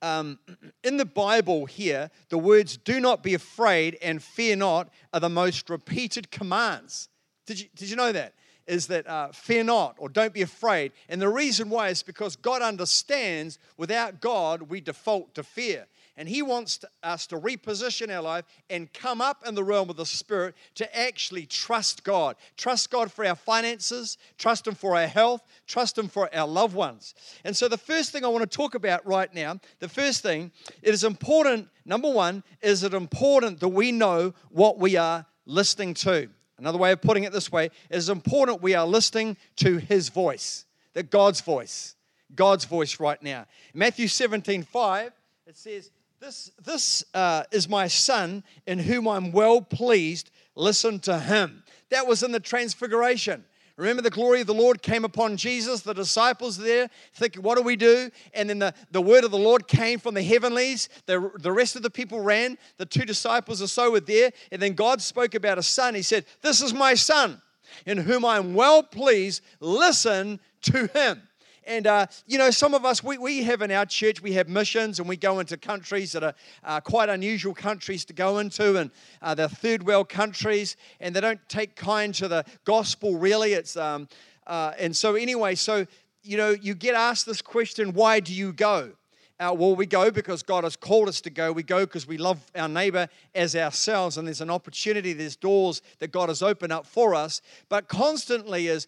um, 0.00 0.38
in 0.84 0.96
the 0.96 1.04
Bible 1.04 1.66
here, 1.66 2.08
the 2.28 2.38
words 2.38 2.76
"do 2.76 3.00
not 3.00 3.24
be 3.24 3.34
afraid" 3.34 3.98
and 4.00 4.22
"fear 4.22 4.54
not" 4.54 4.90
are 5.12 5.18
the 5.18 5.28
most 5.28 5.68
repeated 5.68 6.30
commands. 6.30 7.08
Did 7.52 7.60
you, 7.60 7.68
did 7.76 7.90
you 7.90 7.96
know 7.96 8.12
that? 8.12 8.32
Is 8.66 8.86
that 8.86 9.06
uh, 9.06 9.28
fear 9.32 9.62
not 9.62 9.96
or 9.98 10.08
don't 10.08 10.32
be 10.32 10.40
afraid. 10.40 10.92
And 11.10 11.20
the 11.20 11.28
reason 11.28 11.68
why 11.68 11.88
is 11.88 12.02
because 12.02 12.34
God 12.34 12.62
understands 12.62 13.58
without 13.76 14.22
God, 14.22 14.62
we 14.62 14.80
default 14.80 15.34
to 15.34 15.42
fear. 15.42 15.86
And 16.16 16.26
He 16.26 16.40
wants 16.40 16.78
to, 16.78 16.88
us 17.02 17.26
to 17.26 17.38
reposition 17.38 18.08
our 18.08 18.22
life 18.22 18.46
and 18.70 18.90
come 18.94 19.20
up 19.20 19.46
in 19.46 19.54
the 19.54 19.64
realm 19.64 19.90
of 19.90 19.96
the 19.96 20.06
Spirit 20.06 20.54
to 20.76 20.98
actually 20.98 21.44
trust 21.44 22.04
God. 22.04 22.36
Trust 22.56 22.90
God 22.90 23.12
for 23.12 23.26
our 23.26 23.34
finances, 23.34 24.16
trust 24.38 24.66
Him 24.66 24.74
for 24.74 24.96
our 24.96 25.06
health, 25.06 25.42
trust 25.66 25.98
Him 25.98 26.08
for 26.08 26.34
our 26.34 26.48
loved 26.48 26.74
ones. 26.74 27.14
And 27.44 27.54
so, 27.54 27.68
the 27.68 27.76
first 27.76 28.12
thing 28.12 28.24
I 28.24 28.28
want 28.28 28.50
to 28.50 28.56
talk 28.56 28.74
about 28.74 29.06
right 29.06 29.32
now, 29.34 29.60
the 29.80 29.90
first 29.90 30.22
thing, 30.22 30.52
it 30.80 30.94
is 30.94 31.04
important, 31.04 31.68
number 31.84 32.10
one, 32.10 32.44
is 32.62 32.82
it 32.82 32.94
important 32.94 33.60
that 33.60 33.68
we 33.68 33.92
know 33.92 34.32
what 34.48 34.78
we 34.78 34.96
are 34.96 35.26
listening 35.44 35.92
to. 35.94 36.30
Another 36.62 36.78
way 36.78 36.92
of 36.92 37.02
putting 37.02 37.24
it 37.24 37.32
this 37.32 37.50
way 37.50 37.70
is 37.90 38.08
important 38.08 38.62
we 38.62 38.76
are 38.76 38.86
listening 38.86 39.36
to 39.56 39.78
his 39.78 40.10
voice, 40.10 40.64
that 40.92 41.10
God's 41.10 41.40
voice, 41.40 41.96
God's 42.36 42.66
voice 42.66 43.00
right 43.00 43.20
now. 43.20 43.46
Matthew 43.74 44.06
17, 44.06 44.62
5, 44.62 45.12
it 45.48 45.56
says, 45.56 45.90
This, 46.20 46.52
this 46.64 47.04
uh, 47.14 47.42
is 47.50 47.68
my 47.68 47.88
son 47.88 48.44
in 48.64 48.78
whom 48.78 49.08
I'm 49.08 49.32
well 49.32 49.60
pleased. 49.60 50.30
Listen 50.54 51.00
to 51.00 51.18
him. 51.18 51.64
That 51.90 52.06
was 52.06 52.22
in 52.22 52.30
the 52.30 52.38
transfiguration. 52.38 53.44
Remember, 53.82 54.00
the 54.00 54.10
glory 54.10 54.40
of 54.40 54.46
the 54.46 54.54
Lord 54.54 54.80
came 54.80 55.04
upon 55.04 55.36
Jesus, 55.36 55.80
the 55.80 55.92
disciples 55.92 56.56
there, 56.56 56.88
thinking, 57.14 57.42
what 57.42 57.56
do 57.56 57.64
we 57.64 57.74
do? 57.74 58.12
And 58.32 58.48
then 58.48 58.60
the, 58.60 58.72
the 58.92 59.02
word 59.02 59.24
of 59.24 59.32
the 59.32 59.38
Lord 59.38 59.66
came 59.66 59.98
from 59.98 60.14
the 60.14 60.22
heavenlies. 60.22 60.88
The, 61.06 61.32
the 61.40 61.50
rest 61.50 61.74
of 61.74 61.82
the 61.82 61.90
people 61.90 62.20
ran. 62.20 62.58
The 62.76 62.86
two 62.86 63.04
disciples 63.04 63.60
or 63.60 63.66
so 63.66 63.90
were 63.90 63.98
there. 63.98 64.30
And 64.52 64.62
then 64.62 64.74
God 64.74 65.02
spoke 65.02 65.34
about 65.34 65.58
a 65.58 65.64
son. 65.64 65.96
He 65.96 66.02
said, 66.02 66.26
This 66.42 66.62
is 66.62 66.72
my 66.72 66.94
son, 66.94 67.42
in 67.84 67.98
whom 67.98 68.24
I 68.24 68.36
am 68.36 68.54
well 68.54 68.84
pleased. 68.84 69.42
Listen 69.58 70.38
to 70.62 70.86
him. 70.86 71.22
And, 71.64 71.86
uh, 71.86 72.06
you 72.26 72.38
know, 72.38 72.50
some 72.50 72.74
of 72.74 72.84
us, 72.84 73.04
we, 73.04 73.18
we 73.18 73.44
have 73.44 73.62
in 73.62 73.70
our 73.70 73.86
church, 73.86 74.20
we 74.20 74.32
have 74.32 74.48
missions 74.48 74.98
and 74.98 75.08
we 75.08 75.16
go 75.16 75.38
into 75.38 75.56
countries 75.56 76.12
that 76.12 76.24
are 76.24 76.34
uh, 76.64 76.80
quite 76.80 77.08
unusual 77.08 77.54
countries 77.54 78.04
to 78.06 78.12
go 78.12 78.38
into, 78.38 78.76
and 78.78 78.90
uh, 79.20 79.34
they're 79.34 79.48
third 79.48 79.86
world 79.86 80.08
countries, 80.08 80.76
and 81.00 81.14
they 81.14 81.20
don't 81.20 81.40
take 81.48 81.76
kind 81.76 82.14
to 82.16 82.28
the 82.28 82.44
gospel 82.64 83.16
really. 83.16 83.52
It's, 83.52 83.76
um, 83.76 84.08
uh, 84.46 84.72
and 84.78 84.96
so, 84.96 85.14
anyway, 85.14 85.54
so, 85.54 85.86
you 86.22 86.36
know, 86.36 86.50
you 86.50 86.74
get 86.74 86.94
asked 86.94 87.26
this 87.26 87.42
question 87.42 87.92
why 87.92 88.20
do 88.20 88.34
you 88.34 88.52
go? 88.52 88.92
Uh, 89.40 89.52
well, 89.52 89.74
we 89.74 89.86
go 89.86 90.10
because 90.10 90.42
God 90.42 90.62
has 90.62 90.76
called 90.76 91.08
us 91.08 91.20
to 91.22 91.30
go. 91.30 91.50
We 91.50 91.64
go 91.64 91.80
because 91.80 92.06
we 92.06 92.16
love 92.16 92.38
our 92.54 92.68
neighbor 92.68 93.08
as 93.34 93.56
ourselves, 93.56 94.16
and 94.16 94.26
there's 94.26 94.40
an 94.40 94.50
opportunity, 94.50 95.12
there's 95.12 95.36
doors 95.36 95.82
that 95.98 96.12
God 96.12 96.28
has 96.28 96.42
opened 96.42 96.72
up 96.72 96.86
for 96.86 97.14
us. 97.14 97.40
But 97.68 97.88
constantly 97.88 98.68
is 98.68 98.86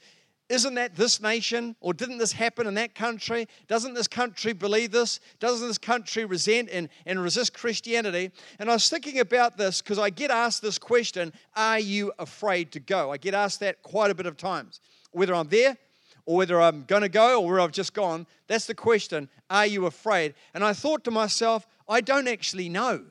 isn't 0.54 0.75
that 0.75 0.94
this 0.94 1.20
nation? 1.20 1.76
Or 1.80 1.92
didn't 1.92 2.18
this 2.18 2.32
happen 2.32 2.66
in 2.66 2.75
that 2.75 2.94
country? 2.94 3.49
Doesn't 3.66 3.94
this 3.94 4.06
country 4.06 4.52
believe 4.52 4.92
this? 4.92 5.20
Doesn't 5.40 5.66
this 5.66 5.78
country 5.78 6.25
resent 6.25 6.70
and, 6.70 6.88
and 7.04 7.20
resist 7.23 7.52
Christianity? 7.52 8.30
And 8.58 8.70
I 8.70 8.75
was 8.75 8.88
thinking 8.88 9.18
about 9.18 9.56
this 9.56 9.82
because 9.82 9.99
I 9.99 10.11
get 10.11 10.30
asked 10.30 10.62
this 10.62 10.78
question 10.78 11.32
Are 11.56 11.80
you 11.80 12.12
afraid 12.18 12.73
to 12.73 12.80
go? 12.80 13.11
I 13.11 13.16
get 13.16 13.34
asked 13.34 13.61
that 13.61 13.82
quite 13.82 14.11
a 14.11 14.14
bit 14.14 14.26
of 14.26 14.37
times. 14.37 14.80
Whether 15.11 15.34
I'm 15.34 15.49
there 15.49 15.76
or 16.25 16.37
whether 16.37 16.61
I'm 16.61 16.84
going 16.84 17.02
to 17.02 17.08
go 17.08 17.42
or 17.42 17.49
where 17.49 17.61
I've 17.61 17.73
just 17.73 17.92
gone, 17.92 18.26
that's 18.46 18.66
the 18.66 18.75
question 18.75 19.28
Are 19.50 19.66
you 19.66 19.87
afraid? 19.87 20.34
And 20.54 20.64
I 20.64 20.73
thought 20.73 21.04
to 21.04 21.11
myself, 21.11 21.66
I 21.88 22.00
don't 22.00 22.28
actually 22.28 22.68
know. 22.68 23.04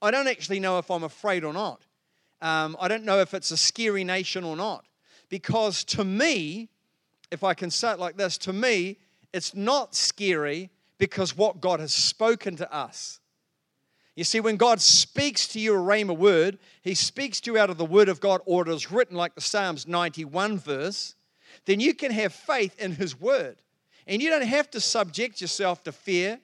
I 0.00 0.10
don't 0.10 0.28
actually 0.28 0.60
know 0.60 0.78
if 0.78 0.90
I'm 0.90 1.04
afraid 1.04 1.44
or 1.44 1.52
not. 1.52 1.84
Um, 2.40 2.76
I 2.80 2.88
don't 2.88 3.04
know 3.04 3.20
if 3.20 3.34
it's 3.34 3.50
a 3.50 3.56
scary 3.56 4.04
nation 4.04 4.44
or 4.44 4.56
not. 4.56 4.84
Because 5.32 5.82
to 5.84 6.04
me, 6.04 6.68
if 7.30 7.42
I 7.42 7.54
can 7.54 7.70
say 7.70 7.92
it 7.92 7.98
like 7.98 8.18
this, 8.18 8.36
to 8.36 8.52
me, 8.52 8.98
it's 9.32 9.54
not 9.54 9.94
scary 9.94 10.68
because 10.98 11.34
what 11.34 11.62
God 11.62 11.80
has 11.80 11.94
spoken 11.94 12.54
to 12.56 12.70
us. 12.70 13.18
You 14.14 14.24
see, 14.24 14.40
when 14.40 14.58
God 14.58 14.78
speaks 14.78 15.48
to 15.48 15.58
you 15.58 15.72
a 15.72 15.78
rhema 15.78 16.14
word, 16.14 16.58
He 16.82 16.92
speaks 16.92 17.40
to 17.40 17.52
you 17.52 17.58
out 17.58 17.70
of 17.70 17.78
the 17.78 17.84
word 17.86 18.10
of 18.10 18.20
God, 18.20 18.42
or 18.44 18.60
it 18.60 18.68
is 18.68 18.92
written 18.92 19.16
like 19.16 19.34
the 19.34 19.40
Psalms 19.40 19.88
91 19.88 20.58
verse, 20.58 21.14
then 21.64 21.80
you 21.80 21.94
can 21.94 22.12
have 22.12 22.34
faith 22.34 22.78
in 22.78 22.92
His 22.92 23.18
word. 23.18 23.56
And 24.06 24.20
you 24.20 24.28
don't 24.28 24.42
have 24.42 24.70
to 24.72 24.80
subject 24.80 25.40
yourself 25.40 25.82
to 25.84 25.92
fear, 25.92 26.40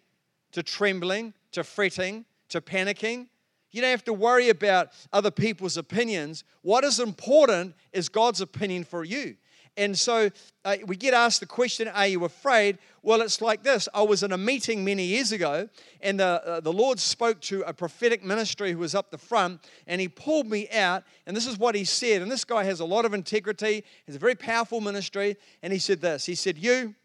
to 0.52 0.62
trembling, 0.62 1.34
to 1.52 1.62
fretting, 1.62 2.24
to 2.48 2.62
panicking. 2.62 3.26
You 3.70 3.82
don't 3.82 3.90
have 3.90 4.04
to 4.04 4.12
worry 4.12 4.48
about 4.48 4.90
other 5.12 5.30
people's 5.30 5.76
opinions. 5.76 6.44
What 6.62 6.84
is 6.84 6.98
important 6.98 7.74
is 7.92 8.08
God's 8.08 8.40
opinion 8.40 8.84
for 8.84 9.04
you. 9.04 9.36
And 9.78 9.96
so 9.96 10.28
uh, 10.64 10.76
we 10.86 10.96
get 10.96 11.14
asked 11.14 11.38
the 11.38 11.46
question, 11.46 11.86
Are 11.86 12.08
you 12.08 12.24
afraid? 12.24 12.78
Well, 13.02 13.20
it's 13.22 13.40
like 13.40 13.62
this. 13.62 13.88
I 13.94 14.02
was 14.02 14.24
in 14.24 14.32
a 14.32 14.38
meeting 14.38 14.84
many 14.84 15.04
years 15.04 15.30
ago, 15.30 15.68
and 16.00 16.18
the, 16.18 16.42
uh, 16.44 16.60
the 16.60 16.72
Lord 16.72 16.98
spoke 16.98 17.40
to 17.42 17.62
a 17.62 17.72
prophetic 17.72 18.24
ministry 18.24 18.72
who 18.72 18.78
was 18.78 18.96
up 18.96 19.12
the 19.12 19.18
front, 19.18 19.60
and 19.86 20.00
he 20.00 20.08
pulled 20.08 20.48
me 20.48 20.68
out, 20.70 21.04
and 21.26 21.36
this 21.36 21.46
is 21.46 21.58
what 21.58 21.76
he 21.76 21.84
said. 21.84 22.22
And 22.22 22.30
this 22.30 22.44
guy 22.44 22.64
has 22.64 22.80
a 22.80 22.84
lot 22.84 23.04
of 23.04 23.14
integrity, 23.14 23.84
he's 24.04 24.16
a 24.16 24.18
very 24.18 24.34
powerful 24.34 24.80
ministry, 24.80 25.36
and 25.62 25.72
he 25.72 25.78
said 25.78 26.00
this 26.00 26.26
He 26.26 26.34
said, 26.34 26.58
You 26.58 26.96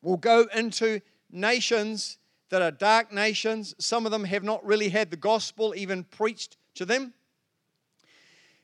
will 0.00 0.16
go 0.16 0.46
into 0.54 1.00
nations 1.32 2.18
that 2.50 2.62
are 2.62 2.70
dark 2.70 3.12
nations. 3.12 3.74
Some 3.78 4.06
of 4.06 4.12
them 4.12 4.24
have 4.24 4.44
not 4.44 4.64
really 4.64 4.88
had 4.88 5.10
the 5.10 5.16
gospel 5.16 5.74
even 5.76 6.04
preached 6.04 6.56
to 6.74 6.84
them. 6.84 7.14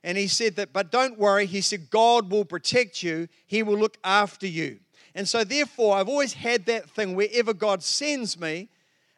And 0.05 0.19
he 0.19 0.27
said 0.27 0.57
that, 0.57 0.73
but 0.73 0.91
don't 0.91 1.19
worry. 1.19 1.47
He 1.47 1.61
said, 1.61 1.91
God 1.91 2.31
will 2.31 2.45
protect 2.45 3.03
you, 3.03 3.29
He 3.47 3.62
will 3.62 3.79
look 3.79 3.99
after 4.03 4.47
you. 4.47 4.81
And 5.15 5.29
so, 5.29 5.45
therefore, 5.45 5.97
I've 5.97 6.09
always 6.09 6.33
had 6.33 6.67
that 6.67 6.89
thing 6.91 7.15
wherever 7.15 7.53
God 7.53 7.83
sends 7.83 8.41
me, 8.41 8.69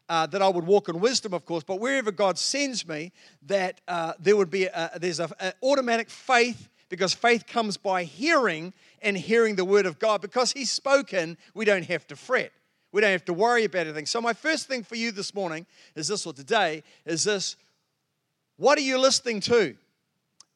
uh, 0.09 0.27
that 0.27 0.43
I 0.43 0.49
would 0.49 0.67
walk 0.67 0.89
in 0.89 1.01
wisdom, 1.01 1.33
of 1.33 1.47
course, 1.47 1.65
but 1.65 1.81
wherever 1.81 2.11
God 2.11 2.39
sends 2.39 2.87
me, 2.87 3.13
that 3.47 3.81
uh, 3.89 4.13
there 4.19 4.37
would 4.37 4.51
be 4.51 4.65
a, 4.65 4.91
there's 5.01 5.21
an 5.21 5.31
automatic 5.63 6.11
faith 6.11 6.69
because 6.89 7.15
faith 7.15 7.47
comes 7.47 7.77
by 7.77 8.05
hearing 8.05 8.75
and 9.01 9.17
hearing 9.17 9.57
the 9.57 9.65
word 9.65 9.87
of 9.87 9.99
God. 9.99 10.21
Because 10.21 10.53
He's 10.53 10.71
spoken, 10.71 11.39
we 11.55 11.65
don't 11.65 11.87
have 11.87 12.07
to 12.09 12.17
fret. 12.17 12.53
We 12.95 13.01
don't 13.01 13.11
have 13.11 13.25
to 13.25 13.33
worry 13.33 13.65
about 13.65 13.89
anything. 13.89 14.07
So, 14.07 14.21
my 14.21 14.35
first 14.35 14.69
thing 14.69 14.85
for 14.85 14.95
you 14.95 15.11
this 15.11 15.35
morning 15.35 15.67
is 15.97 16.07
this, 16.07 16.25
or 16.27 16.33
today, 16.33 16.85
is 17.05 17.25
this 17.25 17.57
what 18.57 18.79
are 18.79 18.83
you 18.83 18.99
listening 18.99 19.41
to? 19.41 19.75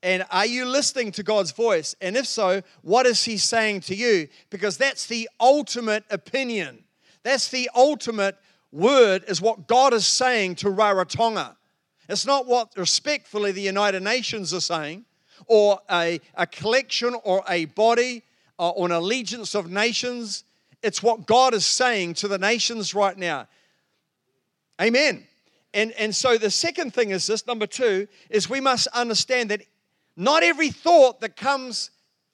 And 0.04 0.24
are 0.30 0.46
you 0.46 0.64
listening 0.64 1.10
to 1.12 1.24
God's 1.24 1.50
voice? 1.50 1.96
And 2.00 2.16
if 2.16 2.28
so, 2.28 2.62
what 2.82 3.06
is 3.06 3.24
He 3.24 3.38
saying 3.38 3.80
to 3.80 3.96
you? 3.96 4.28
Because 4.50 4.78
that's 4.78 5.06
the 5.06 5.28
ultimate 5.40 6.04
opinion. 6.10 6.84
That's 7.24 7.48
the 7.48 7.68
ultimate 7.74 8.36
word, 8.70 9.24
is 9.26 9.42
what 9.42 9.66
God 9.66 9.92
is 9.92 10.06
saying 10.06 10.54
to 10.56 10.68
Rarotonga. 10.68 11.56
It's 12.08 12.24
not 12.24 12.46
what 12.46 12.68
respectfully 12.76 13.50
the 13.50 13.62
United 13.62 14.04
Nations 14.04 14.54
are 14.54 14.60
saying, 14.60 15.06
or 15.48 15.80
a, 15.90 16.20
a 16.36 16.46
collection, 16.46 17.16
or 17.24 17.42
a 17.48 17.64
body, 17.64 18.22
or 18.60 18.86
an 18.86 18.92
allegiance 18.92 19.56
of 19.56 19.72
nations. 19.72 20.44
It's 20.82 21.02
what 21.02 21.26
God 21.26 21.54
is 21.54 21.66
saying 21.66 22.14
to 22.14 22.28
the 22.28 22.38
nations 22.38 22.94
right 22.94 23.16
now. 23.16 23.48
Amen. 24.80 25.26
And, 25.74 25.92
and 25.92 26.14
so 26.14 26.38
the 26.38 26.50
second 26.50 26.94
thing 26.94 27.10
is 27.10 27.26
this 27.26 27.46
number 27.46 27.66
two 27.66 28.08
is 28.30 28.48
we 28.48 28.60
must 28.60 28.86
understand 28.88 29.50
that 29.50 29.62
not 30.16 30.42
every 30.42 30.70
thought 30.70 31.20
that 31.20 31.36
comes 31.36 31.90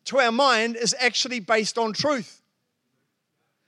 to 0.07 0.19
our 0.19 0.33
mind 0.33 0.77
is 0.77 0.95
actually 0.99 1.41
based 1.41 1.79
on 1.79 1.93
truth. 1.93 2.43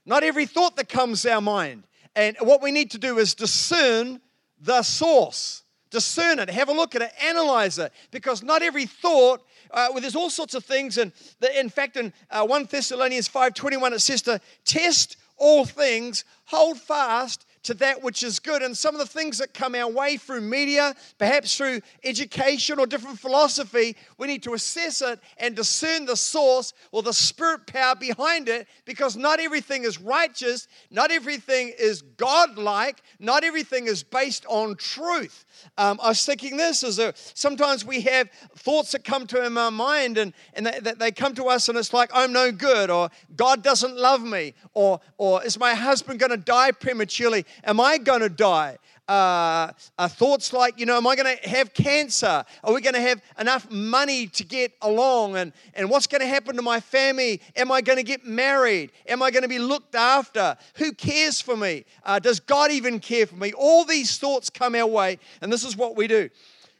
Not 0.05 0.23
every 0.23 0.47
thought 0.47 0.77
that 0.77 0.89
comes 0.89 1.23
to 1.23 1.33
our 1.33 1.41
mind. 1.41 1.85
And 2.15 2.37
what 2.41 2.63
we 2.63 2.71
need 2.71 2.93
to 2.93 2.99
do 2.99 3.19
is 3.19 3.35
discern 3.35 4.21
the 4.61 4.83
source. 4.83 5.63
Discern 5.91 6.39
it, 6.39 6.51
have 6.51 6.69
a 6.69 6.73
look 6.73 6.95
at 6.95 7.03
it, 7.03 7.13
analyze 7.23 7.79
it, 7.79 7.93
because 8.11 8.43
not 8.43 8.63
every 8.63 8.87
thought 8.87 9.43
uh, 9.71 9.89
well, 9.91 10.01
there's 10.01 10.17
all 10.17 10.31
sorts 10.31 10.55
of 10.55 10.65
things. 10.65 10.99
And 10.99 11.13
the, 11.41 11.59
in 11.59 11.69
fact, 11.69 11.97
in 11.97 12.13
uh, 12.31 12.47
1 12.47 12.67
Thessalonians 12.71 13.29
5.21, 13.29 13.93
it 13.93 14.01
says 14.01 14.23
to 14.23 14.41
test 14.65 15.17
all 15.37 15.65
things, 15.65 16.25
hold 16.47 16.79
fast 16.79 17.47
to 17.67 17.75
that 17.75 18.03
which 18.03 18.23
is 18.23 18.39
good. 18.39 18.63
And 18.63 18.77
some 18.77 18.95
of 18.95 19.01
the 19.01 19.07
things 19.07 19.39
that 19.39 19.53
come 19.53 19.75
our 19.75 19.91
way 19.91 20.17
through 20.17 20.41
media, 20.41 20.95
perhaps 21.19 21.57
through 21.57 21.81
education 22.05 22.79
or 22.79 22.87
different 22.87 23.19
philosophy, 23.19 23.97
we 24.19 24.27
need 24.27 24.43
to 24.45 24.55
assess 24.55 25.03
it 25.03 25.21
and 25.39 25.55
discern 25.55 26.07
the 26.07 26.17
source 26.17 26.73
or 26.93 27.03
the 27.03 27.13
spirit 27.13 27.67
power 27.67 27.95
behind 27.95 28.49
it 28.49 28.67
because 28.85 29.17
not 29.17 29.41
everything 29.41 29.85
is 29.85 30.01
righteous, 30.01 30.69
not 30.91 31.11
everything 31.11 31.73
is 31.79 32.03
godlike, 32.03 33.03
not 33.19 33.45
everything 33.45 33.87
is 33.87 34.03
based 34.03 34.47
on 34.49 34.77
truth. 34.77 35.45
Um, 35.79 35.99
I 36.03 36.09
was 36.09 36.25
thinking 36.25 36.57
this 36.57 36.83
is 36.83 36.99
a, 36.99 37.15
sometimes 37.17 37.85
we 37.85 38.03
have 38.03 38.31
thoughts 38.57 38.93
that 38.93 39.05
come 39.05 39.27
to 39.29 39.43
our 39.43 39.71
mind 39.71 40.19
and, 40.19 40.33
and 40.55 40.67
they, 40.67 40.93
they 40.93 41.11
come 41.11 41.35
to 41.35 41.45
us 41.45 41.69
and 41.69 41.77
it's 41.77 41.93
like, 41.93 42.11
I'm 42.15 42.33
no 42.33 42.53
good, 42.53 42.91
or 42.91 43.11
God 43.37 43.63
doesn't 43.63 43.97
love 43.97 44.23
me, 44.23 44.55
or, 44.75 45.01
or 45.19 45.43
is 45.45 45.59
my 45.59 45.75
husband 45.75 46.21
going 46.21 46.31
to 46.31 46.37
die 46.37 46.73
prematurely? 46.73 47.45
Am 47.65 47.81
I 47.81 47.99
going 47.99 48.21
to 48.21 48.29
die? 48.29 48.79
Uh, 49.09 49.71
uh, 49.99 50.09
thoughts 50.09 50.53
like, 50.53 50.81
you 50.81 50.85
know, 50.85 50.97
am 50.97 51.07
I 51.07 51.15
going 51.15 51.37
to 51.37 51.49
have 51.49 51.73
cancer? 51.73 52.45
Are 52.65 52.75
we 52.75 52.81
going 52.81 52.95
to 52.95 53.01
have 53.01 53.23
enough 53.39 53.71
money 53.71 54.27
to 54.27 54.43
get 54.45 54.73
along? 54.83 55.37
And, 55.37 55.53
and 55.75 55.89
what's 55.89 56.09
going 56.09 56.23
to 56.23 56.27
happen 56.27 56.57
to 56.57 56.63
my 56.63 56.81
family? 56.81 57.41
Am 57.55 57.71
I 57.71 57.83
going 57.83 57.99
to 57.99 58.03
get 58.03 58.25
married? 58.27 58.91
Am 59.07 59.23
I 59.23 59.31
going 59.31 59.45
to 59.45 59.49
be 59.49 59.61
looked 59.61 59.95
after? 59.95 60.57
Who 60.77 60.93
cares 60.93 61.41
for 61.41 61.57
me? 61.57 61.85
Uh, 62.03 62.19
does 62.19 62.41
God 62.41 62.73
even 62.73 62.99
care 62.99 63.27
for 63.27 63.37
me? 63.37 63.53
All 63.53 63.85
these 63.85 64.19
thoughts 64.19 64.51
come 64.51 64.75
our 64.75 64.89
way, 64.89 65.21
and 65.41 65.53
this 65.53 65.63
is 65.63 65.77
what 65.77 65.97
we 65.97 66.09
do. 66.09 66.29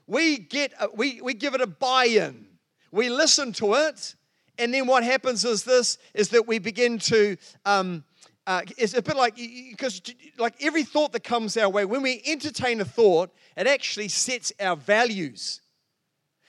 We 0.09 0.39
get, 0.39 0.73
a, 0.81 0.89
we, 0.93 1.21
we 1.21 1.33
give 1.33 1.55
it 1.55 1.61
a 1.61 1.67
buy-in. 1.67 2.47
We 2.91 3.09
listen 3.09 3.53
to 3.55 3.75
it, 3.75 4.17
and 4.59 4.75
then 4.75 4.87
what 4.87 5.05
happens 5.05 5.45
is 5.45 5.65
this: 5.65 5.99
is 6.15 6.31
that 6.31 6.47
we 6.49 6.59
begin 6.59 6.99
to 7.01 7.37
um, 7.65 8.05
uh, 8.47 8.63
it's 8.79 8.95
a 8.95 9.03
bit 9.03 9.17
like 9.17 9.37
because 9.37 10.01
like 10.39 10.55
every 10.61 10.85
thought 10.85 11.13
that 11.13 11.25
comes 11.25 11.57
our 11.57 11.69
way 11.69 11.85
when 11.85 12.03
we 12.03 12.23
entertain 12.27 12.81
a 12.81 12.85
thought 12.85 13.31
it 13.57 13.67
actually 13.67 14.09
sets 14.09 14.53
our 14.61 14.77
values. 14.77 15.61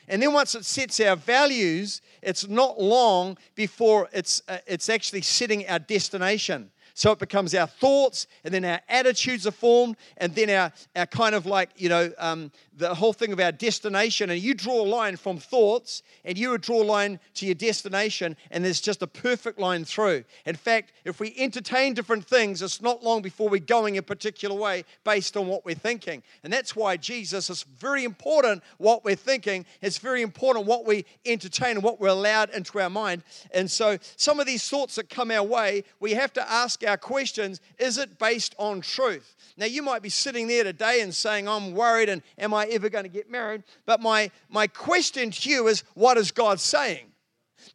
And 0.09 0.21
then 0.21 0.31
once 0.31 0.55
it 0.55 0.63
sets 0.63 0.99
our 0.99 1.15
values 1.15 2.01
it's 2.21 2.47
not 2.47 2.79
long 2.79 3.37
before 3.55 4.09
it's 4.13 4.41
uh, 4.47 4.59
it's 4.67 4.89
actually 4.89 5.21
setting 5.21 5.67
our 5.67 5.79
destination. 5.79 6.71
So 6.97 7.11
it 7.11 7.19
becomes 7.19 7.53
our 7.53 7.67
thoughts, 7.67 8.25
and 8.43 8.51
then 8.51 8.65
our 8.65 8.81
attitudes 8.89 9.45
are 9.45 9.51
formed, 9.51 9.97
and 10.17 10.33
then 10.33 10.49
our, 10.49 10.73
our 10.95 11.05
kind 11.05 11.35
of 11.35 11.45
like, 11.45 11.69
you 11.75 11.89
know, 11.89 12.11
um, 12.17 12.51
the 12.77 12.93
whole 12.93 13.13
thing 13.13 13.33
of 13.33 13.39
our 13.39 13.51
destination. 13.51 14.29
And 14.29 14.41
you 14.41 14.53
draw 14.53 14.81
a 14.81 14.87
line 14.87 15.17
from 15.17 15.37
thoughts, 15.37 16.03
and 16.23 16.37
you 16.37 16.51
would 16.51 16.61
draw 16.61 16.83
a 16.83 16.85
line 16.85 17.19
to 17.35 17.45
your 17.45 17.55
destination, 17.55 18.37
and 18.51 18.63
there's 18.63 18.81
just 18.81 19.01
a 19.01 19.07
perfect 19.07 19.59
line 19.59 19.83
through. 19.83 20.23
In 20.45 20.55
fact, 20.55 20.93
if 21.03 21.19
we 21.19 21.33
entertain 21.37 21.93
different 21.93 22.25
things, 22.25 22.61
it's 22.61 22.81
not 22.81 23.03
long 23.03 23.21
before 23.21 23.49
we're 23.49 23.59
going 23.59 23.97
a 23.97 24.03
particular 24.03 24.55
way 24.55 24.85
based 25.03 25.35
on 25.35 25.47
what 25.47 25.65
we're 25.65 25.75
thinking. 25.75 26.23
And 26.43 26.53
that's 26.53 26.75
why 26.75 26.97
Jesus 26.97 27.49
is 27.49 27.63
very 27.63 28.03
important 28.03 28.63
what 28.77 29.03
we're 29.03 29.15
thinking. 29.15 29.65
It's 29.81 29.97
very 29.97 30.21
important 30.21 30.65
what 30.65 30.85
we 30.85 31.05
entertain 31.25 31.77
and 31.77 31.83
what 31.83 31.99
we're 31.99 32.09
allowed 32.09 32.51
into 32.51 32.79
our 32.79 32.89
mind. 32.89 33.23
And 33.51 33.69
so 33.69 33.97
some 34.15 34.39
of 34.39 34.45
these 34.45 34.67
thoughts 34.69 34.95
that 34.95 35.09
come 35.09 35.31
our 35.31 35.43
way, 35.43 35.83
we 35.99 36.13
have 36.13 36.33
to 36.33 36.51
ask 36.51 36.83
our 36.87 36.97
questions 36.97 37.61
is 37.79 37.97
it 37.97 38.19
based 38.19 38.55
on 38.57 38.81
truth? 38.81 39.35
Now, 39.57 39.65
you 39.65 39.81
might 39.81 40.03
be 40.03 40.09
sitting 40.09 40.47
there 40.47 40.63
today 40.63 41.01
and 41.01 41.13
saying, 41.13 41.47
I'm 41.47 41.73
worried 41.73 42.09
and 42.09 42.21
am 42.37 42.53
I 42.53 42.66
ever 42.71 42.89
going 42.89 43.03
to 43.03 43.09
get 43.09 43.29
married? 43.29 43.63
But 43.85 44.01
my, 44.01 44.31
my 44.49 44.67
question 44.67 45.31
to 45.31 45.49
you 45.49 45.67
is, 45.67 45.83
what 45.93 46.17
is 46.17 46.31
God 46.31 46.59
saying? 46.59 47.11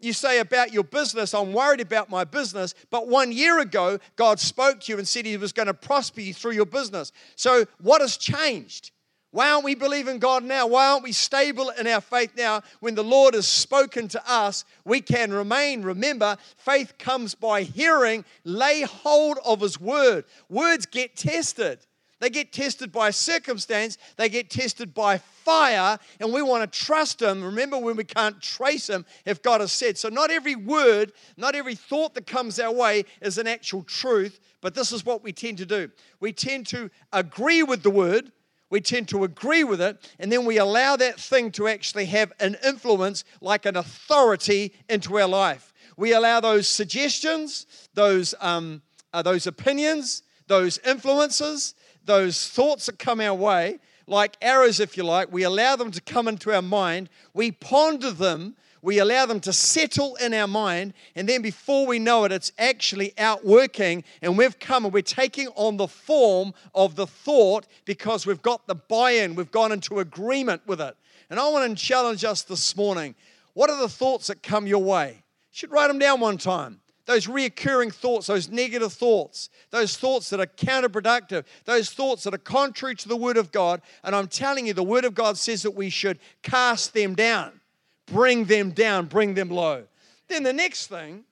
You 0.01 0.13
say 0.13 0.39
about 0.39 0.73
your 0.73 0.85
business, 0.85 1.35
I'm 1.35 1.53
worried 1.53 1.81
about 1.81 2.09
my 2.09 2.25
business, 2.25 2.75
but 2.91 3.09
one 3.09 3.33
year 3.33 3.61
ago, 3.61 3.99
God 4.17 4.41
spoke 4.41 4.81
to 4.81 4.93
you 4.93 4.99
and 4.99 5.07
said 5.07 5.27
He 5.27 5.37
was 5.37 5.53
going 5.53 5.67
to 5.67 5.75
prosper 5.75 6.21
you 6.21 6.35
through 6.35 6.53
your 6.53 6.67
business. 6.67 7.13
So, 7.37 7.67
what 7.81 8.01
has 8.01 8.17
changed? 8.17 8.91
Why 9.33 9.51
aren't 9.51 9.65
we 9.65 9.75
believing 9.75 10.19
God 10.19 10.45
now? 10.45 10.67
Why 10.67 10.89
aren't 10.89 11.05
we 11.05 11.13
stable 11.13 11.71
in 11.71 11.87
our 11.87 12.03
faith 12.03 12.33
now? 12.37 12.61
When 12.81 12.95
the 12.95 13.03
Lord 13.03 13.33
has 13.33 13.49
spoken 13.49 14.07
to 14.09 14.23
us, 14.31 14.67
we 14.85 15.01
can 15.01 15.33
remain. 15.33 15.83
Remember, 15.83 16.37
faith 16.59 16.99
comes 16.99 17.35
by 17.35 17.63
hearing. 17.63 18.27
Lay 18.45 18.83
hold 18.83 19.39
of 19.45 19.63
His 19.63 19.81
word. 19.81 20.27
Words 20.51 20.85
get 20.85 21.17
tested. 21.17 21.79
They 22.23 22.31
get 22.31 22.53
tested 22.53 22.93
by 22.93 23.11
circumstance, 23.11 23.99
they 24.17 24.29
get 24.29 24.49
tested 24.49 24.95
by 24.95 25.19
fire, 25.19 25.99
and 26.21 26.33
we 26.33 26.41
want 26.41 26.73
to 26.73 26.79
trust 26.79 27.19
them. 27.19 27.43
Remember 27.43 27.77
when 27.77 27.97
we 27.97 28.05
can't 28.05 28.41
trace 28.41 28.87
them 28.87 29.05
if 29.27 29.43
God 29.43 29.61
has 29.61 29.73
said. 29.73 29.99
So, 29.99 30.09
not 30.09 30.31
every 30.31 30.55
word, 30.55 31.11
not 31.37 31.57
every 31.57 31.75
thought 31.75 32.15
that 32.15 32.29
comes 32.29 32.61
our 32.61 32.73
way 32.73 33.07
is 33.21 33.39
an 33.39 33.49
actual 33.49 33.83
truth, 33.83 34.39
but 34.61 34.73
this 34.73 34.93
is 34.93 35.05
what 35.05 35.25
we 35.25 35.33
tend 35.33 35.59
to 35.59 35.67
do. 35.67 35.91
We 36.21 36.33
tend 36.33 36.69
to 36.69 36.91
agree 37.13 37.65
with 37.65 37.83
the 37.83 37.91
word, 37.91 38.31
we 38.71 38.81
tend 38.81 39.09
to 39.09 39.25
agree 39.25 39.65
with 39.65 39.81
it, 39.81 40.09
and 40.21 40.31
then 40.31 40.45
we 40.45 40.59
allow 40.59 40.95
that 40.95 41.19
thing 41.19 41.51
to 41.51 41.67
actually 41.67 42.07
have 42.07 42.33
an 42.39 42.57
influence 42.65 43.25
like 43.41 43.67
an 43.67 43.77
authority 43.77 44.75
into 44.89 45.19
our 45.19 45.27
life. 45.27 45.73
We 45.97 46.13
allow 46.13 46.39
those 46.39 46.69
suggestions, 46.69 47.67
those, 47.95 48.33
um, 48.41 48.81
uh, 49.13 49.23
those 49.23 49.49
opinions, 49.49 50.23
those 50.47 50.79
influences, 50.87 51.75
those 52.05 52.49
thoughts 52.49 52.87
that 52.87 52.99
come 52.99 53.21
our 53.21 53.35
way, 53.35 53.79
like 54.07 54.37
arrows, 54.43 54.81
if 54.81 54.97
you 54.97 55.05
like, 55.05 55.33
we 55.33 55.43
allow 55.43 55.77
them 55.77 55.91
to 55.93 56.01
come 56.01 56.29
into 56.29 56.53
our 56.53 56.63
mind, 56.63 57.09
we 57.35 57.53
ponder 57.53 58.11
them, 58.11 58.57
we 58.83 58.99
allow 58.99 59.27
them 59.27 59.39
to 59.41 59.53
settle 59.53 60.17
in 60.17 60.35
our 60.35 60.49
mind, 60.49 60.93
and 61.15 61.29
then 61.29 61.41
before 61.41 61.87
we 61.87 62.01
know 62.01 62.25
it, 62.25 62.33
it's 62.33 62.51
actually 62.59 63.13
outworking, 63.17 64.03
and 64.21 64.37
we've 64.37 64.59
come 64.59 64.85
and 64.85 64.93
we're 64.93 65.03
taking 65.03 65.49
on 65.55 65.77
the 65.77 65.87
form 65.87 66.53
of 66.75 66.97
the 66.97 67.07
thought 67.07 67.67
because 67.85 68.27
we've 68.27 68.43
got 68.43 68.67
the 68.67 68.75
buy 68.75 69.13
in, 69.13 69.37
we've 69.37 69.53
gone 69.53 69.71
into 69.71 70.01
agreement 70.01 70.63
with 70.67 70.81
it. 70.81 70.97
And 71.31 71.39
I 71.39 71.49
want 71.49 71.79
to 71.79 71.83
challenge 71.83 72.25
us 72.25 72.43
this 72.43 72.77
morning. 72.77 73.15
What 73.55 73.71
are 73.71 73.81
the 73.81 73.89
thoughts 73.89 74.27
that 74.27 74.43
come 74.43 74.67
your 74.67 74.83
way? 74.83 75.13
You 75.13 75.57
should 75.57 75.71
write 75.71 75.89
them 75.89 75.99
down 75.99 76.21
one 76.21 76.39
time 76.39 76.81
those 77.07 77.27
reoccurring 77.27 77.93
thoughts, 77.93 78.29
those 78.29 78.49
negative 78.49 78.93
thoughts, 78.93 79.51
those 79.71 79.97
thoughts 79.97 80.31
that 80.31 80.41
are 80.41 80.47
counterproductive, 80.47 81.45
those 81.65 81.91
thoughts 81.91 82.25
that 82.25 82.35
are 82.35 82.39
contrary 82.39 82.95
to 82.97 83.09
the 83.09 83.17
Word 83.17 83.37
of 83.37 83.51
God. 83.51 83.83
And 84.05 84.15
I'm 84.15 84.29
telling 84.29 84.67
you, 84.67 84.75
the 84.75 84.83
Word 84.83 85.05
of 85.05 85.15
God 85.15 85.37
says 85.37 85.63
that 85.63 85.73
we 85.73 85.91
should 85.91 86.19
cast 86.43 86.95
them 86.95 87.15
down, 87.15 87.61
bring 88.07 88.45
them 88.45 88.71
down, 88.71 89.07
bring 89.07 89.35
them 89.35 89.51
low. 89.51 89.85
Then 90.29 90.45
the 90.45 90.53
next 90.53 90.87
thing 90.87 91.25